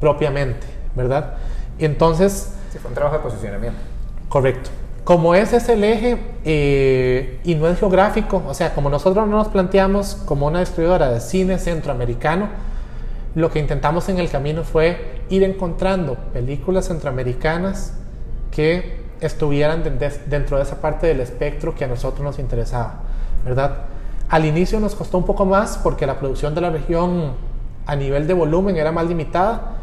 propiamente, 0.00 0.66
¿verdad? 0.94 1.34
Entonces... 1.78 2.54
Sí, 2.72 2.78
fue 2.78 2.90
un 2.90 2.94
trabajo 2.94 3.16
de 3.16 3.22
posicionamiento. 3.22 3.89
Correcto. 4.30 4.70
Como 5.02 5.34
ese 5.34 5.56
es 5.56 5.68
el 5.68 5.82
eje 5.82 6.16
eh, 6.44 7.40
y 7.42 7.56
no 7.56 7.66
es 7.66 7.80
geográfico, 7.80 8.42
o 8.46 8.54
sea, 8.54 8.74
como 8.74 8.88
nosotros 8.88 9.26
no 9.26 9.36
nos 9.38 9.48
planteamos 9.48 10.14
como 10.24 10.46
una 10.46 10.60
distribuidora 10.60 11.10
de 11.10 11.18
cine 11.20 11.58
centroamericano, 11.58 12.48
lo 13.34 13.50
que 13.50 13.58
intentamos 13.58 14.08
en 14.08 14.20
el 14.20 14.30
camino 14.30 14.62
fue 14.62 15.22
ir 15.30 15.42
encontrando 15.42 16.14
películas 16.32 16.86
centroamericanas 16.86 17.94
que 18.52 19.00
estuvieran 19.20 19.82
dentro 20.26 20.58
de 20.58 20.62
esa 20.62 20.80
parte 20.80 21.08
del 21.08 21.18
espectro 21.18 21.74
que 21.74 21.84
a 21.84 21.88
nosotros 21.88 22.22
nos 22.22 22.38
interesaba, 22.38 23.00
¿verdad? 23.44 23.78
Al 24.28 24.44
inicio 24.44 24.78
nos 24.78 24.94
costó 24.94 25.18
un 25.18 25.26
poco 25.26 25.44
más 25.44 25.76
porque 25.78 26.06
la 26.06 26.20
producción 26.20 26.54
de 26.54 26.60
la 26.60 26.70
región 26.70 27.32
a 27.84 27.96
nivel 27.96 28.28
de 28.28 28.34
volumen 28.34 28.76
era 28.76 28.92
más 28.92 29.08
limitada. 29.08 29.79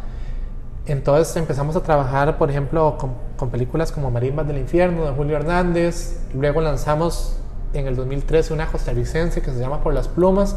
Entonces 0.88 1.36
empezamos 1.36 1.76
a 1.76 1.84
trabajar, 1.84 2.38
por 2.38 2.50
ejemplo, 2.50 2.98
con, 2.98 3.50
películas 3.50 3.92
como 3.92 4.10
Marimbas 4.10 4.48
del 4.48 4.58
Infierno 4.58 5.06
de 5.06 5.12
Julio 5.12 5.36
Hernández. 5.36 6.22
Luego 6.34 6.62
lanzamos 6.62 7.36
en 7.74 7.88
el 7.88 7.96
2013 7.98 8.54
una 8.54 8.68
costarricense 8.68 9.42
que 9.42 9.52
se 9.52 9.60
llama 9.60 9.82
Por 9.84 9.94
las 9.94 10.08
Plumas, 10.08 10.56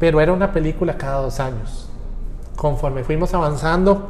pero 0.00 0.20
era 0.20 0.32
una 0.32 0.52
película 0.52 0.98
cada 0.98 1.22
dos 1.22 1.38
años. 1.38 1.88
Conforme 2.56 3.04
fuimos 3.04 3.32
avanzando, 3.32 4.08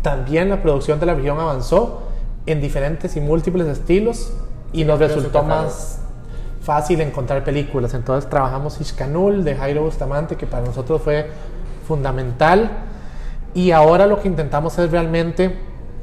también 0.00 0.48
la 0.48 0.62
producción 0.62 0.98
de 0.98 1.06
la 1.06 1.14
región 1.14 1.38
avanzó 1.38 2.02
en 2.46 2.62
diferentes 2.62 3.16
y 3.16 3.20
múltiples 3.20 3.66
estilos 3.66 4.32
y 4.72 4.84
nos 4.84 4.98
resultó 4.98 5.42
más, 5.42 6.00
fácil 6.62 7.02
encontrar 7.02 7.44
películas. 7.44 7.92
Entonces 7.92 8.30
trabajamos 8.30 8.80
Ishkanul 8.80 9.44
de 9.44 9.56
Jairo 9.56 9.82
Bustamante, 9.82 10.36
que 10.36 10.46
para 10.46 10.64
nosotros 10.64 11.02
fue 11.02 11.28
fundamental. 11.86 12.70
Y 13.54 13.72
ahora 13.72 14.06
lo 14.06 14.20
que 14.20 14.28
intentamos 14.28 14.78
es 14.78 14.90
realmente 14.90 15.54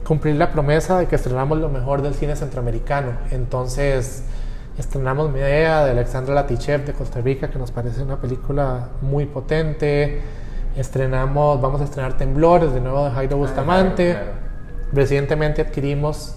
cumplir 0.05 0.35
la 0.35 0.51
promesa 0.51 0.99
de 0.99 1.07
que 1.07 1.15
estrenamos 1.15 1.57
lo 1.57 1.69
mejor 1.69 2.01
del 2.01 2.13
cine 2.13 2.35
centroamericano. 2.35 3.11
Entonces 3.31 4.23
estrenamos 4.77 5.31
Medea 5.31 5.85
de 5.85 5.91
Alexandra 5.91 6.35
Latichev 6.35 6.85
de 6.85 6.93
Costa 6.93 7.21
Rica, 7.21 7.49
que 7.49 7.57
nos 7.57 7.71
parece 7.71 8.03
una 8.03 8.17
película 8.17 8.89
muy 9.01 9.25
potente. 9.25 10.21
Estrenamos, 10.75 11.59
vamos 11.61 11.81
a 11.81 11.85
estrenar 11.85 12.17
Temblores 12.17 12.73
de 12.73 12.81
nuevo 12.81 13.05
de 13.05 13.11
Jairo 13.11 13.35
ah, 13.35 13.39
Bustamante. 13.39 14.17
Recientemente 14.91 15.61
adquirimos 15.61 16.35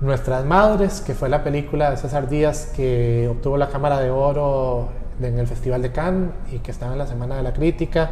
Nuestras 0.00 0.44
Madres, 0.44 1.00
que 1.00 1.14
fue 1.14 1.28
la 1.28 1.42
película 1.42 1.90
de 1.90 1.96
César 1.96 2.28
Díaz 2.28 2.72
que 2.76 3.28
obtuvo 3.30 3.56
la 3.56 3.68
Cámara 3.68 4.00
de 4.00 4.10
Oro 4.10 4.90
en 5.20 5.38
el 5.38 5.46
Festival 5.46 5.82
de 5.82 5.92
Cannes 5.92 6.30
y 6.52 6.58
que 6.58 6.70
estaba 6.70 6.92
en 6.92 6.98
la 6.98 7.06
Semana 7.06 7.36
de 7.36 7.42
la 7.42 7.52
Crítica. 7.52 8.10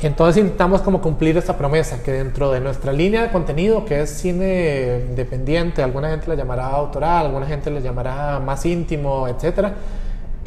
Entonces 0.00 0.42
intentamos 0.42 0.82
como 0.82 1.00
cumplir 1.00 1.36
esta 1.36 1.56
promesa, 1.56 2.02
que 2.02 2.12
dentro 2.12 2.50
de 2.50 2.60
nuestra 2.60 2.92
línea 2.92 3.22
de 3.22 3.30
contenido, 3.30 3.84
que 3.84 4.02
es 4.02 4.10
cine 4.10 5.04
independiente, 5.08 5.82
alguna 5.82 6.10
gente 6.10 6.28
le 6.28 6.36
llamará 6.36 6.66
autoral, 6.66 7.26
alguna 7.26 7.46
gente 7.46 7.70
le 7.70 7.80
llamará 7.80 8.40
más 8.40 8.66
íntimo, 8.66 9.28
etc., 9.28 9.68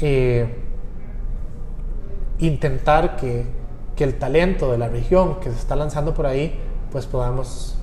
eh, 0.02 0.62
intentar 2.40 3.16
que, 3.16 3.46
que 3.96 4.04
el 4.04 4.16
talento 4.16 4.72
de 4.72 4.78
la 4.78 4.90
región 4.90 5.40
que 5.40 5.50
se 5.50 5.56
está 5.56 5.78
lanzando 5.78 6.14
por 6.14 6.26
ahí, 6.26 6.60
pues 6.92 7.06
podamos 7.06 7.78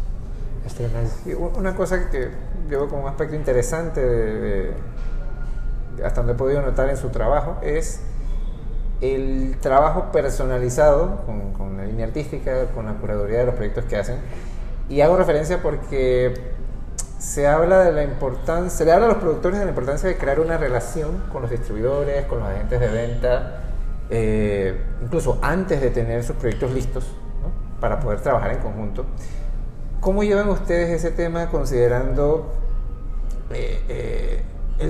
estrenar. 0.67 1.05
una 1.57 1.75
cosa 1.75 2.11
que 2.11 2.29
veo 2.69 2.89
como 2.89 3.03
un 3.03 3.09
aspecto 3.09 3.35
interesante 3.35 4.75
hasta 6.05 6.21
donde 6.21 6.33
he 6.35 6.37
podido 6.37 6.63
notar 6.63 6.89
en 6.89 6.97
su 6.97 7.09
trabajo 7.09 7.59
es 7.63 8.01
el 9.03 9.57
trabajo 9.61 10.13
personalizado 10.13 11.23
con, 11.27 11.53
con, 11.53 11.77
la 11.77 11.85
línea 11.85 12.07
artística, 12.07 12.67
con 12.75 12.87
la 12.87 12.95
curaduría 12.95 13.41
de 13.41 13.47
los 13.47 13.55
proyectos 13.57 13.85
que 13.85 13.97
hacen. 13.97 14.17
Y 14.89 15.01
hago 15.01 15.17
referencia 15.17 15.61
porque 15.61 16.53
se 17.19 17.47
habla 17.47 17.81
de 17.81 17.93
la 17.93 18.05
importancia, 18.05 18.71
se 18.71 18.85
le 18.85 18.93
habla 18.93 19.07
a 19.07 19.09
los 19.11 19.19
productores 19.19 19.59
de 19.59 19.65
la 19.65 19.71
importancia 19.71 20.09
de 20.09 20.17
crear 20.17 20.41
una 20.41 20.57
relación 20.57 21.23
con 21.33 21.43
los 21.43 21.51
distribuidores, 21.51 22.27
con 22.27 22.41
los 22.41 22.49
agentes 22.49 22.81
de 22.81 22.89
venta, 22.89 23.63
eh, 24.11 24.81
incluso 25.03 25.39
antes 25.43 25.81
de 25.81 25.91
tener 25.91 26.23
sus 26.25 26.37
proyectos 26.37 26.73
listos, 26.73 27.05
para 27.81 27.99
poder 27.99 28.21
trabajar 28.21 28.53
en 28.53 28.59
conjunto. 28.59 29.05
¿Cómo 30.01 30.23
llevan 30.23 30.49
ustedes 30.49 30.91
ese 30.91 31.11
tema 31.11 31.49
considerando 31.49 32.53
eh, 33.51 33.83
eh, 33.89 34.43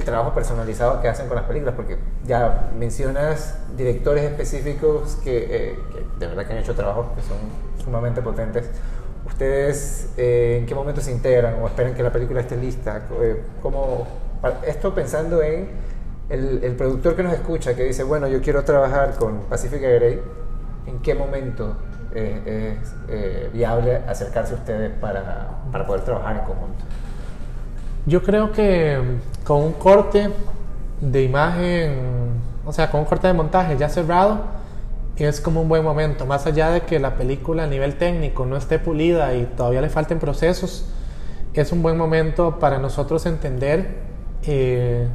el 0.02 0.06
trabajo 0.06 0.34
personalizado 0.34 1.00
que 1.00 1.08
hacen 1.08 1.28
con 1.28 1.36
las 1.36 1.44
películas? 1.46 1.74
Porque 1.74 1.98
ya 2.24 2.70
mencionas 2.78 3.58
directores 3.76 4.24
específicos 4.24 5.16
que, 5.22 5.46
eh, 5.50 5.78
de 6.18 6.26
verdad 6.26 6.46
que 6.46 6.52
han 6.52 6.58
hecho 6.58 6.74
trabajos 6.74 7.06
que 7.14 7.22
son 7.22 7.38
sumamente 7.82 8.20
potentes. 8.20 8.68
¿Ustedes 9.24 10.10
en 10.16 10.66
qué 10.66 10.74
momento 10.74 11.00
se 11.00 11.12
integran 11.12 11.62
o 11.62 11.66
esperan 11.66 11.94
que 11.94 12.02
la 12.02 12.12
película 12.12 12.40
esté 12.40 12.56
lista? 12.56 13.02
¿Cómo, 13.62 14.06
esto 14.66 14.94
pensando 14.94 15.42
en 15.42 15.68
el, 16.28 16.64
el, 16.64 16.74
productor 16.74 17.14
que 17.14 17.22
nos 17.22 17.32
escucha, 17.32 17.74
que 17.74 17.84
dice, 17.84 18.02
bueno, 18.02 18.26
yo 18.26 18.40
quiero 18.40 18.64
trabajar 18.64 19.14
con 19.14 19.42
Pacific 19.42 19.80
Grey, 19.80 20.20
¿en 20.86 21.00
qué 21.00 21.14
momento 21.14 21.76
eh, 22.14 22.78
es 22.82 22.94
eh, 23.08 23.50
viable 23.52 23.96
acercarse 23.96 24.54
a 24.54 24.56
ustedes 24.56 24.90
para, 25.00 25.62
para 25.70 25.86
poder 25.86 26.02
trabajar 26.02 26.36
en 26.36 26.44
conjunto? 26.44 26.84
Yo 28.04 28.22
creo 28.22 28.50
que 28.50 29.00
con 29.44 29.62
un 29.62 29.72
corte 29.72 30.30
de 31.00 31.22
imagen, 31.22 31.98
o 32.64 32.72
sea, 32.72 32.90
con 32.90 33.00
un 33.00 33.06
corte 33.06 33.28
de 33.28 33.32
montaje 33.32 33.76
ya 33.76 33.88
cerrado, 33.88 34.40
es 35.16 35.40
como 35.40 35.62
un 35.62 35.68
buen 35.68 35.84
momento, 35.84 36.26
más 36.26 36.46
allá 36.46 36.70
de 36.70 36.80
que 36.80 36.98
la 36.98 37.16
película 37.16 37.64
a 37.64 37.66
nivel 37.66 37.96
técnico 37.96 38.44
no 38.44 38.56
esté 38.56 38.78
pulida 38.78 39.34
y 39.34 39.44
todavía 39.44 39.80
le 39.80 39.88
falten 39.88 40.18
procesos, 40.18 40.86
es 41.54 41.70
un 41.70 41.82
buen 41.82 41.96
momento 41.96 42.58
para 42.58 42.78
nosotros 42.78 43.24
entender 43.26 43.98
eh, 44.44 45.06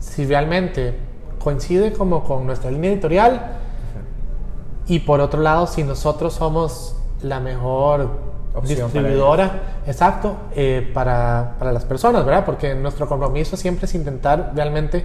si 0.00 0.24
realmente 0.26 0.94
coincide 1.38 1.92
como 1.92 2.24
con 2.24 2.46
nuestra 2.46 2.70
línea 2.70 2.90
editorial 2.90 3.58
y 4.86 5.00
por 5.00 5.20
otro 5.20 5.40
lado, 5.40 5.66
si 5.66 5.84
nosotros 5.84 6.34
somos 6.34 6.96
la 7.22 7.38
mejor 7.38 8.33
distribuidora, 8.62 9.80
exacto, 9.86 10.36
eh, 10.54 10.90
para, 10.94 11.54
para, 11.58 11.72
las 11.72 11.84
personas, 11.84 12.24
¿verdad? 12.24 12.44
Porque 12.44 12.74
nuestro 12.74 13.08
compromiso 13.08 13.56
siempre 13.56 13.86
es 13.86 13.94
intentar 13.94 14.52
realmente 14.54 15.04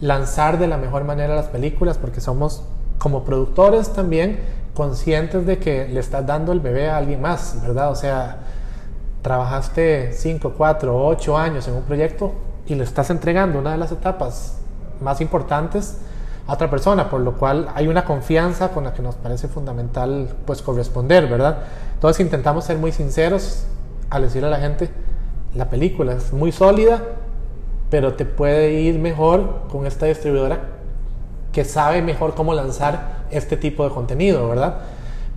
lanzar 0.00 0.58
de 0.58 0.66
la 0.66 0.76
mejor 0.76 1.04
manera 1.04 1.34
las 1.34 1.46
películas, 1.46 1.98
porque 1.98 2.20
somos 2.20 2.64
como 2.98 3.24
productores 3.24 3.92
también 3.92 4.40
conscientes 4.74 5.46
de 5.46 5.58
que 5.58 5.88
le 5.88 6.00
estás 6.00 6.26
dando 6.26 6.52
el 6.52 6.60
bebé 6.60 6.90
a 6.90 6.98
alguien 6.98 7.20
más, 7.20 7.58
¿verdad? 7.62 7.90
O 7.90 7.94
sea, 7.94 8.38
trabajaste 9.22 10.12
5, 10.12 10.54
4, 10.56 11.06
8 11.06 11.38
años 11.38 11.66
en 11.68 11.74
un 11.74 11.82
proyecto 11.82 12.32
y 12.66 12.74
le 12.74 12.84
estás 12.84 13.10
entregando 13.10 13.58
una 13.58 13.72
de 13.72 13.78
las 13.78 13.92
etapas 13.92 14.58
más 15.00 15.20
importantes 15.20 15.98
a 16.46 16.52
otra 16.52 16.68
persona, 16.70 17.08
por 17.08 17.20
lo 17.20 17.34
cual 17.34 17.68
hay 17.74 17.88
una 17.88 18.04
confianza 18.04 18.68
con 18.70 18.84
la 18.84 18.92
que 18.92 19.02
nos 19.02 19.14
parece 19.14 19.48
fundamental 19.48 20.28
pues 20.44 20.62
corresponder, 20.62 21.26
¿verdad? 21.26 21.58
Entonces 21.94 22.24
intentamos 22.24 22.64
ser 22.64 22.78
muy 22.78 22.92
sinceros 22.92 23.64
al 24.10 24.22
decirle 24.22 24.48
a 24.48 24.50
la 24.50 24.58
gente, 24.58 24.90
la 25.54 25.70
película 25.70 26.12
es 26.12 26.32
muy 26.32 26.52
sólida, 26.52 27.02
pero 27.90 28.14
te 28.14 28.24
puede 28.24 28.72
ir 28.72 28.98
mejor 28.98 29.62
con 29.70 29.86
esta 29.86 30.06
distribuidora 30.06 30.60
que 31.52 31.64
sabe 31.64 32.02
mejor 32.02 32.34
cómo 32.34 32.52
lanzar 32.52 33.24
este 33.30 33.56
tipo 33.56 33.84
de 33.84 33.90
contenido, 33.94 34.48
¿verdad? 34.48 34.80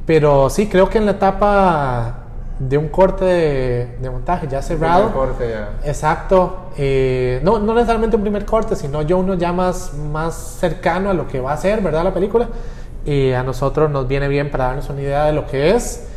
Pero 0.05 0.49
sí, 0.49 0.67
creo 0.67 0.89
que 0.89 0.97
en 0.97 1.05
la 1.05 1.11
etapa 1.11 2.26
de 2.59 2.77
un 2.77 2.87
corte 2.87 3.25
de, 3.25 4.09
montaje 4.09 4.47
ya 4.47 4.61
cerrado. 4.61 5.13
corte 5.13 5.49
ya. 5.49 5.87
Exacto. 5.87 6.71
Eh, 6.77 7.39
no, 7.43 7.59
no 7.59 7.73
necesariamente 7.73 8.15
un 8.15 8.23
primer 8.23 8.45
corte, 8.45 8.75
sino 8.75 9.01
yo 9.03 9.17
uno 9.19 9.35
ya 9.35 9.53
más, 9.53 9.93
más 9.93 10.35
cercano 10.59 11.09
a 11.09 11.13
lo 11.13 11.27
que 11.27 11.39
va 11.39 11.53
a 11.53 11.57
ser, 11.57 11.81
¿verdad? 11.81 12.03
La 12.03 12.13
película. 12.13 12.47
y 13.05 13.31
a 13.31 13.43
nosotros 13.43 13.89
nos 13.89 14.07
viene 14.07 14.27
bien 14.27 14.49
para 14.49 14.65
darnos 14.65 14.89
una 14.89 15.01
idea 15.01 15.25
de 15.25 15.33
lo 15.33 15.45
que 15.45 15.75
es. 15.75 16.07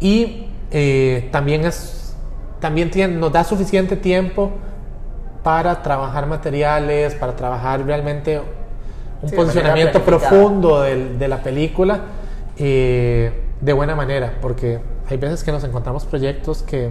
Y 0.00 0.48
eh, 0.70 1.28
también, 1.32 1.64
es, 1.64 2.14
también 2.60 2.90
tiene, 2.90 3.14
nos 3.16 3.32
da 3.32 3.44
suficiente 3.44 3.96
tiempo 3.96 4.50
para 5.42 5.82
trabajar 5.82 6.26
materiales, 6.26 7.14
para 7.14 7.36
trabajar 7.36 7.84
realmente 7.84 8.40
un 9.20 9.30
posicionamiento 9.30 10.00
profundo 10.02 10.82
de, 10.82 11.16
de, 11.16 11.28
la 11.28 11.42
película 11.42 12.00
eh, 12.56 13.32
de 13.60 13.72
buena 13.72 13.94
manera, 13.94 14.34
porque 14.40 14.78
hay 15.10 15.16
veces 15.16 15.42
que 15.44 15.52
nos 15.52 15.64
encontramos 15.64 16.04
proyectos 16.04 16.62
que, 16.62 16.90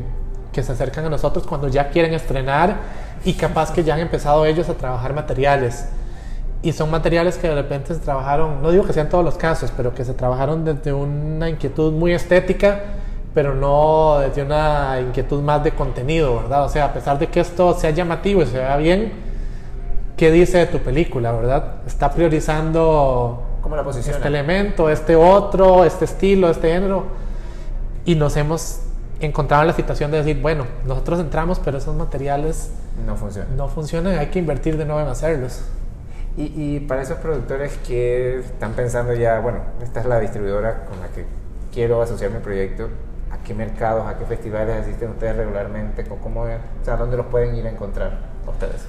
que 0.51 0.63
se 0.63 0.71
acercan 0.71 1.05
a 1.05 1.09
nosotros 1.09 1.45
cuando 1.45 1.67
ya 1.67 1.89
quieren 1.89 2.13
estrenar 2.13 2.77
y 3.23 3.33
capaz 3.33 3.71
que 3.71 3.83
ya 3.83 3.93
han 3.93 3.99
empezado 3.99 4.45
ellos 4.45 4.69
a 4.69 4.73
trabajar 4.73 5.13
materiales. 5.13 5.89
Y 6.63 6.73
son 6.73 6.89
materiales 6.89 7.37
que 7.37 7.47
de 7.47 7.55
repente 7.55 7.93
se 7.93 7.99
trabajaron, 7.99 8.61
no 8.63 8.71
digo 8.71 8.83
que 8.83 8.93
sean 8.93 9.09
todos 9.09 9.23
los 9.23 9.35
casos, 9.35 9.71
pero 9.75 9.93
que 9.93 10.03
se 10.03 10.13
trabajaron 10.13 10.65
desde 10.65 10.91
una 10.91 11.49
inquietud 11.49 11.93
muy 11.93 12.13
estética, 12.13 12.81
pero 13.33 13.53
no 13.53 14.19
desde 14.19 14.41
una 14.41 14.99
inquietud 14.99 15.41
más 15.41 15.63
de 15.63 15.71
contenido, 15.71 16.37
¿verdad? 16.37 16.65
O 16.65 16.69
sea, 16.69 16.85
a 16.85 16.93
pesar 16.93 17.19
de 17.19 17.27
que 17.27 17.39
esto 17.39 17.75
sea 17.75 17.91
llamativo 17.91 18.41
y 18.41 18.47
se 18.47 18.57
vea 18.57 18.77
bien, 18.77 19.13
¿qué 20.17 20.31
dice 20.31 20.57
de 20.57 20.65
tu 20.65 20.79
película, 20.79 21.31
verdad? 21.31 21.75
Está 21.85 22.11
priorizando 22.11 23.43
¿Cómo 23.61 23.75
la 23.75 23.87
este 23.87 24.27
elemento, 24.27 24.89
este 24.89 25.15
otro, 25.15 25.83
este 25.83 26.05
estilo, 26.05 26.49
este 26.49 26.71
género. 26.71 27.26
Y 28.07 28.15
nos 28.15 28.37
hemos 28.37 28.79
encontrado 29.19 29.63
en 29.63 29.67
la 29.67 29.73
situación 29.73 30.11
de 30.11 30.17
decir, 30.19 30.41
bueno, 30.41 30.65
nosotros 30.85 31.19
entramos, 31.19 31.59
pero 31.59 31.77
esos 31.77 31.93
materiales 31.95 32.71
No 33.05 33.15
funciona. 33.17 33.47
no 33.55 33.67
funcionan, 33.67 34.17
hay 34.17 34.27
que 34.27 34.39
invertir 34.39 34.77
de 34.77 34.85
nuevo 34.85 35.01
en 35.01 35.07
hacerlos. 35.07 35.61
Y, 36.37 36.53
y 36.55 36.79
para 36.79 37.01
esos 37.01 37.17
productores 37.17 37.77
que 37.85 38.39
están 38.39 38.71
pensando 38.73 39.13
ya, 39.13 39.39
bueno, 39.41 39.59
esta 39.83 39.99
es 39.99 40.05
la 40.05 40.19
distribuidora 40.19 40.85
con 40.85 40.99
la 41.01 41.07
que 41.09 41.25
quiero 41.73 42.01
asociar 42.01 42.31
mi 42.31 42.39
proyecto, 42.39 42.87
¿a 43.29 43.43
qué 43.43 43.53
mercados, 43.53 44.07
a 44.07 44.17
qué 44.17 44.25
festivales 44.25 44.81
asisten 44.83 45.09
ustedes 45.09 45.35
regularmente? 45.35 46.03
¿Cómo, 46.05 46.21
cómo- 46.21 46.41
o 46.43 46.85
sea, 46.85 46.95
¿Dónde 46.95 47.17
los 47.17 47.25
pueden 47.25 47.55
ir 47.55 47.67
a 47.67 47.71
encontrar 47.71 48.19
ustedes? 48.47 48.85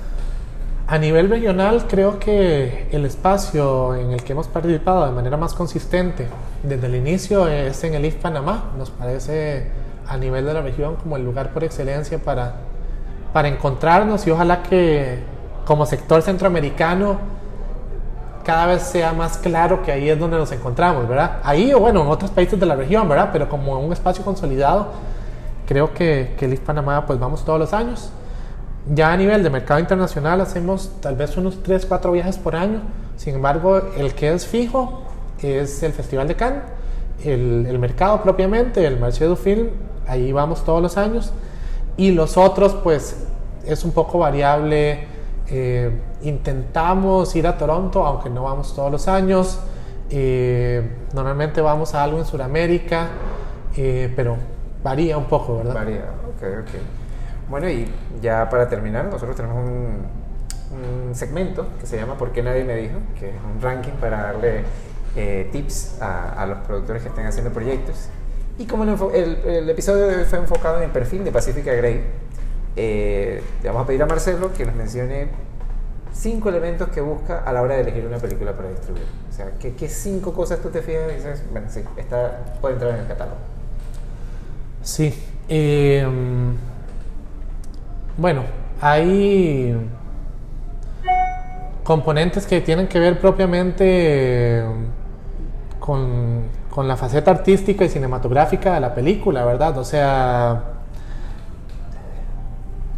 A 0.90 0.96
nivel 0.96 1.28
regional, 1.28 1.84
creo 1.86 2.18
que 2.18 2.88
el 2.92 3.04
espacio 3.04 3.94
en 3.94 4.12
el 4.12 4.24
que 4.24 4.32
hemos 4.32 4.48
participado 4.48 5.04
de 5.04 5.12
manera 5.12 5.36
más 5.36 5.52
consistente 5.52 6.26
desde 6.62 6.86
el 6.86 6.94
inicio 6.94 7.46
es 7.46 7.84
en 7.84 7.92
el 7.92 8.06
IF 8.06 8.14
Panamá. 8.14 8.70
Nos 8.78 8.88
parece 8.88 9.66
a 10.06 10.16
nivel 10.16 10.46
de 10.46 10.54
la 10.54 10.62
región 10.62 10.96
como 10.96 11.18
el 11.18 11.26
lugar 11.26 11.52
por 11.52 11.62
excelencia 11.62 12.18
para, 12.18 12.54
para 13.34 13.48
encontrarnos 13.48 14.26
y 14.26 14.30
ojalá 14.30 14.62
que 14.62 15.18
como 15.66 15.84
sector 15.84 16.22
centroamericano 16.22 17.18
cada 18.42 18.64
vez 18.64 18.80
sea 18.80 19.12
más 19.12 19.36
claro 19.36 19.82
que 19.82 19.92
ahí 19.92 20.08
es 20.08 20.18
donde 20.18 20.38
nos 20.38 20.50
encontramos, 20.52 21.06
¿verdad? 21.06 21.40
Ahí 21.44 21.70
o 21.74 21.80
bueno, 21.80 22.00
en 22.00 22.08
otros 22.08 22.30
países 22.30 22.58
de 22.58 22.64
la 22.64 22.76
región, 22.76 23.06
¿verdad? 23.06 23.28
Pero 23.30 23.46
como 23.50 23.78
un 23.78 23.92
espacio 23.92 24.24
consolidado, 24.24 24.86
creo 25.66 25.92
que, 25.92 26.34
que 26.38 26.46
el 26.46 26.54
IF 26.54 26.60
Panamá 26.60 27.04
pues 27.04 27.18
vamos 27.18 27.44
todos 27.44 27.58
los 27.58 27.74
años. 27.74 28.10
Ya 28.94 29.12
a 29.12 29.16
nivel 29.16 29.42
de 29.42 29.50
mercado 29.50 29.80
internacional 29.80 30.40
hacemos 30.40 30.92
tal 31.00 31.16
vez 31.16 31.36
unos 31.36 31.62
3, 31.62 31.84
4 31.86 32.12
viajes 32.12 32.38
por 32.38 32.56
año. 32.56 32.80
Sin 33.16 33.34
embargo, 33.34 33.80
el 33.96 34.14
que 34.14 34.32
es 34.32 34.46
fijo 34.46 35.02
es 35.42 35.82
el 35.82 35.92
Festival 35.92 36.28
de 36.28 36.36
Cannes, 36.36 36.62
el, 37.24 37.66
el 37.68 37.78
mercado 37.78 38.22
propiamente, 38.22 38.86
el 38.86 38.98
Marché 38.98 39.24
du 39.26 39.36
Film, 39.36 39.68
ahí 40.06 40.32
vamos 40.32 40.64
todos 40.64 40.80
los 40.80 40.96
años. 40.96 41.32
Y 41.96 42.12
los 42.12 42.36
otros, 42.36 42.74
pues 42.74 43.26
es 43.66 43.84
un 43.84 43.92
poco 43.92 44.18
variable. 44.18 45.06
Eh, 45.50 45.90
intentamos 46.22 47.34
ir 47.36 47.46
a 47.46 47.56
Toronto, 47.56 48.04
aunque 48.04 48.30
no 48.30 48.44
vamos 48.44 48.74
todos 48.74 48.90
los 48.90 49.08
años. 49.08 49.60
Eh, 50.10 50.82
normalmente 51.12 51.60
vamos 51.60 51.94
a 51.94 52.02
algo 52.02 52.18
en 52.18 52.24
Sudamérica, 52.24 53.08
eh, 53.76 54.12
pero 54.16 54.36
varía 54.82 55.18
un 55.18 55.24
poco, 55.24 55.58
¿verdad? 55.58 55.74
Varía, 55.74 56.04
ok, 56.36 56.42
ok. 56.62 56.97
Bueno, 57.48 57.68
y 57.70 57.86
ya 58.20 58.48
para 58.50 58.68
terminar, 58.68 59.06
nosotros 59.06 59.36
tenemos 59.36 59.56
un, 59.64 60.18
segmento 61.14 61.66
que 61.80 61.86
se 61.86 61.96
llama 61.96 62.18
¿Por 62.18 62.30
qué 62.32 62.42
nadie 62.42 62.62
me 62.62 62.76
dijo? 62.76 62.98
Que 63.18 63.30
es 63.30 63.34
un 63.42 63.60
ranking 63.60 63.92
para 63.92 64.22
darle 64.24 64.62
eh, 65.16 65.48
tips 65.50 66.00
a, 66.02 66.44
los 66.46 66.58
productores 66.58 67.02
que 67.02 67.08
estén 67.08 67.26
haciendo 67.26 67.50
proyectos. 67.50 68.08
Y 68.58 68.66
como 68.66 68.84
el, 68.84 68.90
el- 69.14 69.38
el 69.46 69.70
episodio 69.70 70.06
de 70.06 70.16
hoy 70.16 70.24
fue 70.24 70.38
enfocado 70.38 70.76
en 70.76 70.82
el 70.84 70.90
perfil 70.90 71.24
de 71.24 71.32
Pacifica 71.32 71.72
Grey, 71.72 72.02
eh, 72.76 73.42
le 73.62 73.68
vamos 73.68 73.84
a 73.84 73.86
pedir 73.86 74.02
a 74.02 74.06
Marcelo 74.06 74.52
que 74.52 74.66
nos 74.66 74.74
mencione 74.74 75.28
cinco 76.12 76.50
elementos 76.50 76.88
que 76.90 77.00
busca 77.00 77.38
a 77.40 77.52
la 77.52 77.62
hora 77.62 77.74
de 77.76 77.80
elegir 77.80 78.06
una 78.06 78.18
película 78.18 78.52
para 78.52 78.68
distribuir. 78.68 79.06
O 79.30 79.32
sea, 79.32 79.52
¿qué, 79.58 79.74
qué 79.74 79.88
cinco 79.88 80.32
cosas 80.34 80.60
tú 80.60 80.68
te 80.68 80.82
fijas 80.82 81.10
y 81.10 81.14
dices, 81.16 81.42
bueno, 81.50 81.68
sí, 81.70 81.80
esta 81.96 82.54
puede 82.60 82.74
entrar 82.74 82.92
en 82.94 83.00
el 83.00 83.06
catálogo? 83.06 83.38
Sí. 84.82 85.14
eh, 85.48 86.06
bueno, 88.18 88.42
hay 88.80 89.74
componentes 91.84 92.46
que 92.46 92.60
tienen 92.60 92.88
que 92.88 92.98
ver 92.98 93.20
propiamente 93.20 94.64
con, 95.78 96.42
con 96.68 96.88
la 96.88 96.96
faceta 96.96 97.30
artística 97.30 97.84
y 97.84 97.88
cinematográfica 97.88 98.74
de 98.74 98.80
la 98.80 98.92
película, 98.92 99.44
¿verdad? 99.44 99.78
O 99.78 99.84
sea, 99.84 100.62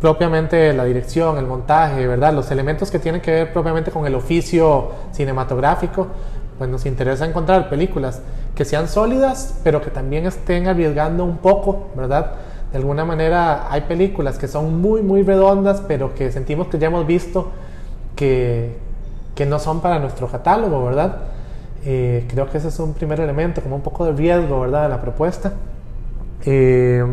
propiamente 0.00 0.72
la 0.72 0.86
dirección, 0.86 1.36
el 1.36 1.46
montaje, 1.46 2.06
¿verdad? 2.06 2.32
Los 2.32 2.50
elementos 2.50 2.90
que 2.90 2.98
tienen 2.98 3.20
que 3.20 3.30
ver 3.30 3.52
propiamente 3.52 3.90
con 3.90 4.06
el 4.06 4.14
oficio 4.14 4.92
cinematográfico, 5.12 6.06
pues 6.56 6.70
nos 6.70 6.86
interesa 6.86 7.26
encontrar 7.26 7.68
películas 7.68 8.22
que 8.54 8.64
sean 8.64 8.88
sólidas, 8.88 9.60
pero 9.62 9.82
que 9.82 9.90
también 9.90 10.24
estén 10.24 10.66
arriesgando 10.66 11.24
un 11.24 11.36
poco, 11.36 11.90
¿verdad? 11.94 12.32
De 12.72 12.78
alguna 12.78 13.04
manera 13.04 13.72
hay 13.72 13.82
películas 13.82 14.38
que 14.38 14.46
son 14.46 14.80
muy, 14.80 15.02
muy 15.02 15.22
redondas, 15.22 15.82
pero 15.86 16.14
que 16.14 16.30
sentimos 16.30 16.68
que 16.68 16.78
ya 16.78 16.86
hemos 16.86 17.06
visto 17.06 17.50
que, 18.14 18.76
que 19.34 19.46
no 19.46 19.58
son 19.58 19.80
para 19.80 19.98
nuestro 19.98 20.28
catálogo, 20.28 20.84
¿verdad? 20.84 21.16
Eh, 21.84 22.26
creo 22.28 22.48
que 22.48 22.58
ese 22.58 22.68
es 22.68 22.78
un 22.78 22.94
primer 22.94 23.20
elemento, 23.20 23.62
como 23.62 23.76
un 23.76 23.82
poco 23.82 24.04
de 24.04 24.12
riesgo, 24.12 24.60
¿verdad? 24.60 24.84
De 24.84 24.88
la 24.88 25.00
propuesta. 25.00 25.52
Eh, 26.44 27.04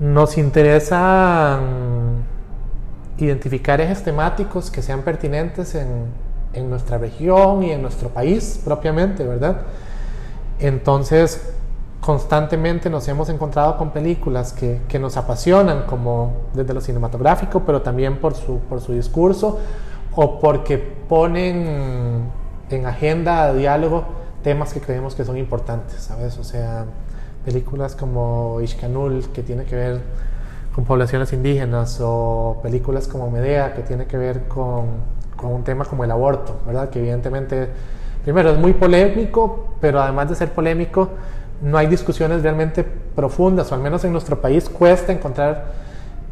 nos 0.00 0.38
interesa 0.38 1.58
mm, 1.60 3.22
identificar 3.22 3.80
ejes 3.80 4.02
temáticos 4.02 4.70
que 4.70 4.82
sean 4.82 5.02
pertinentes 5.02 5.74
en, 5.74 6.06
en 6.52 6.70
nuestra 6.70 6.98
región 6.98 7.62
y 7.62 7.70
en 7.70 7.82
nuestro 7.82 8.08
país 8.08 8.60
propiamente, 8.64 9.24
¿verdad? 9.24 9.62
Entonces, 10.58 11.54
constantemente 12.10 12.90
nos 12.90 13.06
hemos 13.06 13.28
encontrado 13.28 13.76
con 13.76 13.90
películas 13.90 14.52
que, 14.52 14.80
que 14.88 14.98
nos 14.98 15.16
apasionan, 15.16 15.84
como 15.86 16.32
desde 16.54 16.74
lo 16.74 16.80
cinematográfico, 16.80 17.62
pero 17.64 17.82
también 17.82 18.16
por 18.16 18.34
su, 18.34 18.58
por 18.68 18.80
su 18.80 18.94
discurso 18.94 19.60
o 20.16 20.40
porque 20.40 20.76
ponen 20.76 22.24
en 22.68 22.86
agenda 22.86 23.52
de 23.52 23.60
diálogo 23.60 24.02
temas 24.42 24.72
que 24.72 24.80
creemos 24.80 25.14
que 25.14 25.24
son 25.24 25.38
importantes, 25.38 26.00
¿sabes? 26.00 26.36
O 26.38 26.42
sea, 26.42 26.84
películas 27.44 27.94
como 27.94 28.60
Ishkanul, 28.60 29.28
que 29.28 29.44
tiene 29.44 29.62
que 29.62 29.76
ver 29.76 30.00
con 30.74 30.84
poblaciones 30.86 31.32
indígenas, 31.32 32.00
o 32.02 32.58
películas 32.60 33.06
como 33.06 33.30
Medea, 33.30 33.72
que 33.72 33.82
tiene 33.82 34.06
que 34.06 34.16
ver 34.16 34.48
con, 34.48 34.86
con 35.36 35.52
un 35.52 35.62
tema 35.62 35.84
como 35.84 36.02
el 36.02 36.10
aborto, 36.10 36.58
¿verdad? 36.66 36.90
Que 36.90 36.98
evidentemente, 36.98 37.68
primero, 38.24 38.50
es 38.50 38.58
muy 38.58 38.72
polémico, 38.72 39.74
pero 39.80 40.00
además 40.00 40.28
de 40.28 40.34
ser 40.34 40.50
polémico, 40.50 41.10
no 41.60 41.76
hay 41.76 41.86
discusiones 41.86 42.42
realmente 42.42 42.84
profundas, 42.84 43.70
o 43.70 43.74
al 43.74 43.80
menos 43.80 44.04
en 44.04 44.12
nuestro 44.12 44.40
país 44.40 44.68
cuesta 44.68 45.12
encontrar 45.12 45.72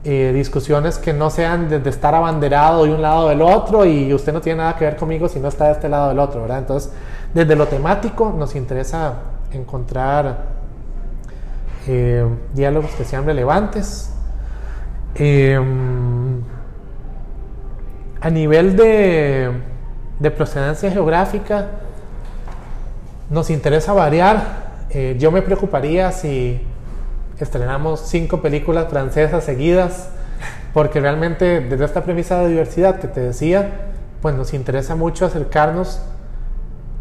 eh, 0.04 0.32
discusiones 0.34 0.96
que 0.98 1.12
no 1.12 1.28
sean 1.28 1.68
desde 1.68 1.90
estar 1.90 2.14
abanderado 2.14 2.84
de 2.84 2.94
un 2.94 3.02
lado 3.02 3.28
del 3.28 3.42
otro 3.42 3.84
y 3.84 4.14
usted 4.14 4.32
no 4.32 4.40
tiene 4.40 4.58
nada 4.58 4.76
que 4.76 4.84
ver 4.84 4.96
conmigo 4.96 5.28
si 5.28 5.40
no 5.40 5.48
está 5.48 5.66
de 5.66 5.72
este 5.72 5.88
lado 5.88 6.08
del 6.08 6.18
otro, 6.18 6.42
¿verdad? 6.42 6.58
Entonces, 6.58 6.92
desde 7.34 7.56
lo 7.56 7.66
temático 7.66 8.34
nos 8.36 8.54
interesa 8.54 9.14
encontrar 9.52 10.44
eh, 11.86 12.24
diálogos 12.54 12.92
que 12.92 13.04
sean 13.04 13.26
relevantes. 13.26 14.14
Eh, 15.14 15.58
a 18.20 18.30
nivel 18.30 18.76
de 18.76 20.30
procedencia 20.30 20.90
geográfica, 20.90 21.66
nos 23.30 23.50
interesa 23.50 23.92
variar. 23.92 24.67
Eh, 24.90 25.16
yo 25.18 25.30
me 25.30 25.42
preocuparía 25.42 26.12
si 26.12 26.60
estrenamos 27.38 28.00
cinco 28.00 28.40
películas 28.40 28.88
francesas 28.88 29.44
seguidas, 29.44 30.10
porque 30.72 31.00
realmente 31.00 31.60
desde 31.60 31.84
esta 31.84 32.04
premisa 32.04 32.40
de 32.40 32.48
diversidad 32.48 32.98
que 32.98 33.08
te 33.08 33.20
decía, 33.20 33.92
pues 34.22 34.34
nos 34.34 34.54
interesa 34.54 34.96
mucho 34.96 35.26
acercarnos 35.26 36.00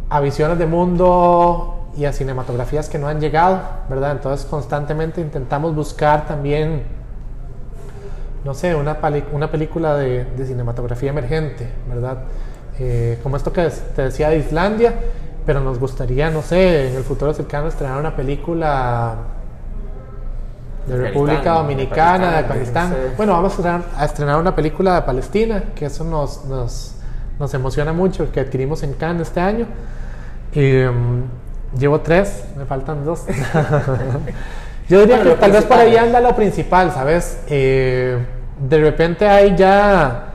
a 0.10 0.20
visiones 0.20 0.60
de 0.60 0.66
mundo 0.66 1.90
y 1.98 2.06
a 2.06 2.14
cinematografías 2.14 2.90
que 2.90 3.00
no 3.00 3.08
han 3.08 3.20
llegado, 3.20 3.62
¿verdad? 3.90 4.12
Entonces 4.12 4.46
constantemente 4.46 5.20
intentamos 5.22 5.74
buscar 5.74 6.28
también, 6.28 6.84
no 8.44 8.54
sé, 8.54 8.76
una, 8.76 8.98
una 9.32 9.50
película 9.50 9.96
de, 9.96 10.26
de 10.26 10.46
cinematografía 10.46 11.10
emergente, 11.10 11.70
¿verdad? 11.90 12.20
Eh, 12.80 13.18
como 13.24 13.38
esto 13.38 13.52
que 13.52 13.68
te 13.96 14.04
decía 14.04 14.30
de 14.30 14.38
Islandia, 14.38 14.94
pero 15.48 15.62
nos 15.62 15.80
gustaría, 15.80 16.30
no 16.30 16.42
sé, 16.42 16.90
en 16.90 16.98
el 16.98 17.04
futuro 17.04 17.34
cercano 17.34 17.70
estrenar 17.70 17.98
una 17.98 18.14
película 18.14 19.16
de 20.86 20.94
Afganistán, 20.94 21.14
República 21.14 21.52
Dominicana, 21.54 22.38
de 22.38 22.44
Pakistán. 22.44 22.96
Bueno, 23.16 23.32
vamos 23.32 23.54
a 23.54 23.56
estrenar, 23.56 23.82
a 23.96 24.06
estrenar 24.06 24.40
una 24.42 24.54
película 24.54 24.96
de 24.96 25.02
Palestina, 25.04 25.64
que 25.74 25.86
eso 25.86 26.04
nos, 26.04 26.44
nos, 26.44 26.96
nos 27.40 27.54
emociona 27.54 27.94
mucho, 27.94 28.30
que 28.30 28.42
adquirimos 28.42 28.84
en 28.84 28.92
Cannes 28.92 29.30
este 29.30 29.40
año. 29.40 29.68
Y, 30.52 30.84
um, 30.84 31.24
llevo 31.80 32.02
tres, 32.02 32.44
me 32.58 32.66
faltan 32.66 33.06
dos. 33.06 33.24
Yo 34.90 35.00
diría 35.00 35.16
Bueno, 35.16 35.32
que 35.32 35.38
tal 35.38 35.52
vez 35.54 35.64
por 35.64 35.78
ahí 35.78 35.96
anda 35.96 36.20
lo 36.20 36.36
principal, 36.36 36.92
¿sabes? 36.92 37.40
Eh, 37.48 38.18
de 38.60 38.80
repente 38.82 39.26
hay 39.26 39.56
ya, 39.56 40.26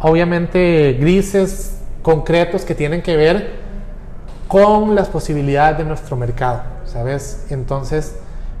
obviamente, 0.00 0.96
grises 0.98 1.78
concretos 2.02 2.64
que 2.64 2.74
tienen 2.74 3.02
que 3.02 3.16
ver 3.16 3.61
con 4.52 4.94
las 4.94 5.08
posibilidades 5.08 5.78
de 5.78 5.84
nuestro 5.84 6.14
mercado, 6.14 6.60
¿sabes? 6.84 7.46
Entonces, 7.48 8.14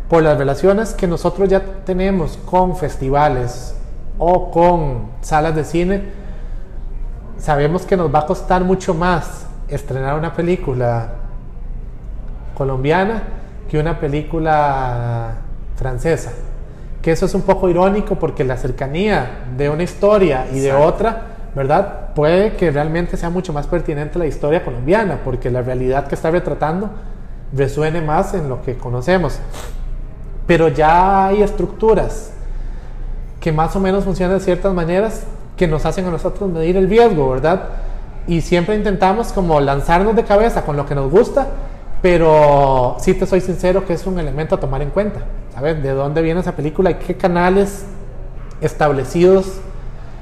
por 0.08 0.22
las 0.22 0.38
relaciones 0.38 0.94
que 0.94 1.06
nosotros 1.06 1.50
ya 1.50 1.60
tenemos 1.84 2.38
con 2.46 2.76
festivales 2.78 3.74
o 4.16 4.50
con 4.50 5.10
salas 5.20 5.54
de 5.54 5.64
cine, 5.64 6.04
sabemos 7.36 7.84
que 7.84 7.98
nos 7.98 8.12
va 8.12 8.20
a 8.20 8.26
costar 8.26 8.64
mucho 8.64 8.94
más 8.94 9.44
estrenar 9.68 10.18
una 10.18 10.32
película 10.32 11.10
colombiana 12.54 13.24
que 13.68 13.78
una 13.78 14.00
película 14.00 15.32
francesa. 15.76 16.32
Que 17.02 17.12
eso 17.12 17.26
es 17.26 17.34
un 17.34 17.42
poco 17.42 17.68
irónico 17.68 18.14
porque 18.14 18.44
la 18.44 18.56
cercanía 18.56 19.44
de 19.58 19.68
una 19.68 19.82
historia 19.82 20.46
y 20.50 20.60
de 20.60 20.72
otra, 20.72 21.26
¿verdad? 21.54 22.01
Puede 22.14 22.56
que 22.56 22.70
realmente 22.70 23.16
sea 23.16 23.30
mucho 23.30 23.52
más 23.52 23.66
pertinente 23.66 24.18
la 24.18 24.26
historia 24.26 24.64
colombiana, 24.64 25.20
porque 25.24 25.50
la 25.50 25.62
realidad 25.62 26.06
que 26.08 26.14
está 26.14 26.30
retratando 26.30 26.90
resuene 27.54 28.02
más 28.02 28.34
en 28.34 28.48
lo 28.48 28.62
que 28.62 28.76
conocemos. 28.76 29.38
Pero 30.46 30.68
ya 30.68 31.26
hay 31.26 31.42
estructuras 31.42 32.32
que 33.40 33.52
más 33.52 33.74
o 33.76 33.80
menos 33.80 34.04
funcionan 34.04 34.38
de 34.38 34.44
ciertas 34.44 34.74
maneras 34.74 35.24
que 35.56 35.66
nos 35.66 35.86
hacen 35.86 36.06
a 36.06 36.10
nosotros 36.10 36.50
medir 36.50 36.76
el 36.76 36.88
riesgo, 36.88 37.30
¿verdad? 37.30 37.68
Y 38.26 38.40
siempre 38.40 38.76
intentamos 38.76 39.32
como 39.32 39.60
lanzarnos 39.60 40.14
de 40.14 40.24
cabeza 40.24 40.62
con 40.62 40.76
lo 40.76 40.86
que 40.86 40.94
nos 40.94 41.10
gusta, 41.10 41.48
pero 42.02 42.96
sí 43.00 43.14
te 43.14 43.26
soy 43.26 43.40
sincero 43.40 43.86
que 43.86 43.94
es 43.94 44.06
un 44.06 44.18
elemento 44.18 44.54
a 44.54 44.60
tomar 44.60 44.82
en 44.82 44.90
cuenta. 44.90 45.20
¿Sabes? 45.54 45.82
¿De 45.82 45.90
dónde 45.90 46.22
viene 46.22 46.40
esa 46.40 46.52
película 46.52 46.90
y 46.90 46.94
qué 46.94 47.16
canales 47.16 47.84
establecidos 48.60 49.60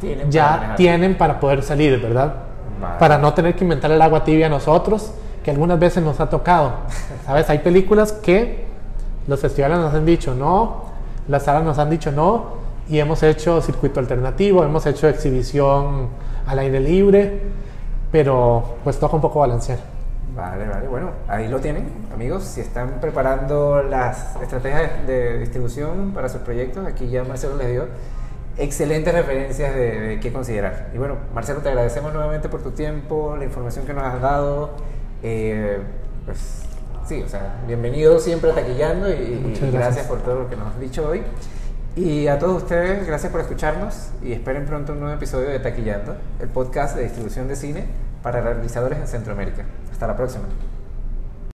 Tienen 0.01 0.19
para 0.19 0.31
ya 0.31 0.51
manejar. 0.51 0.77
tienen 0.77 1.19
para 1.19 1.41
poder 1.41 1.63
salir, 1.63 2.01
¿verdad? 2.01 2.35
Vale. 2.81 2.99
Para 2.99 3.19
no 3.19 3.35
tener 3.35 3.55
que 3.55 3.65
inventar 3.65 3.91
el 3.91 4.01
agua 4.01 4.25
tibia 4.25 4.47
a 4.47 4.49
nosotros, 4.49 5.13
que 5.45 5.51
algunas 5.51 5.79
veces 5.79 6.03
nos 6.03 6.21
ha 6.21 6.29
tocado. 6.29 6.73
¿Sabes? 7.27 7.49
Hay 7.51 7.59
películas 7.59 8.13
que 8.13 8.67
los 9.27 9.41
festivales 9.41 9.79
nos 9.79 9.95
han 9.95 10.07
dicho 10.07 10.35
no, 10.35 10.85
las 11.29 11.45
salas 11.45 11.63
nos 11.63 11.79
han 11.79 11.91
dicho 11.91 12.11
no, 12.11 12.61
y 12.89 12.99
hemos 12.99 13.23
hecho 13.23 13.61
circuito 13.63 14.01
alternativo, 14.01 14.65
hemos 14.65 14.85
hecho 14.87 15.09
exhibición 15.09 16.09
al 16.47 16.59
aire 16.59 16.81
libre, 16.81 17.41
pero 18.11 18.77
pues 18.83 18.99
toca 18.99 19.15
un 19.15 19.23
poco 19.23 19.41
balancear. 19.41 19.79
Vale, 20.35 20.67
vale. 20.67 20.89
Bueno, 20.89 21.11
ahí 21.29 21.49
lo 21.49 21.61
tienen, 21.61 21.89
amigos. 22.13 22.45
Si 22.45 22.61
están 22.61 22.99
preparando 23.01 23.83
las 23.83 24.37
estrategias 24.43 25.07
de 25.07 25.39
distribución 25.39 26.13
para 26.13 26.29
sus 26.29 26.41
proyectos, 26.41 26.87
aquí 26.87 27.09
ya 27.09 27.25
Marcelo 27.25 27.57
les 27.57 27.71
dio 27.71 27.87
excelentes 28.59 29.13
referencias 29.15 29.75
de, 29.75 30.01
de 30.01 30.21
qué 30.21 30.33
considerar. 30.33 30.91
Y 30.95 30.99
bueno, 30.99 31.17
Marcelo, 31.35 31.61
te 31.61 31.69
agradecemos 31.69 32.13
nuevamente 32.13 32.49
por 32.49 32.63
tu 32.63 32.73
tiempo, 32.73 33.37
la 33.37 33.45
información 33.45 33.87
que 33.87 33.95
nos 33.95 34.05
has 34.05 34.21
dado. 34.21 34.71
Eh, 35.23 35.79
pues 36.25 36.63
sí, 37.07 37.23
o 37.23 37.29
sea, 37.29 37.63
bienvenido 37.67 38.19
siempre 38.19 38.51
a 38.51 38.55
Taquillando 38.55 39.09
y, 39.11 39.13
y 39.13 39.41
gracias. 39.51 39.73
gracias. 39.73 40.07
por 40.07 40.21
todo 40.23 40.43
lo 40.43 40.51
que 40.51 40.57
nos 40.57 40.69
has 40.69 40.81
dicho 40.81 41.09
hoy. 41.09 41.23
Y 41.97 42.29
a 42.29 42.39
todos 42.39 42.63
ustedes, 42.63 43.07
gracias 43.07 43.33
por 43.33 43.41
escucharnos 43.41 44.11
y 44.23 44.33
esperen 44.33 44.65
pronto 44.65 44.93
un 44.93 45.01
nuevo 45.01 45.15
episodio 45.15 45.49
de 45.49 45.59
Taquillando, 45.59 46.17
el 46.41 46.49
podcast 46.49 46.97
de 46.97 47.03
distribución 47.03 47.49
de 47.49 47.57
cine 47.57 47.85
para 48.23 48.41
realizadores 48.41 48.99
en 48.99 49.09
Centroamérica. 49.09 49.65
Hasta 49.91 50.07
la 50.07 50.17
próxima. 50.17 50.45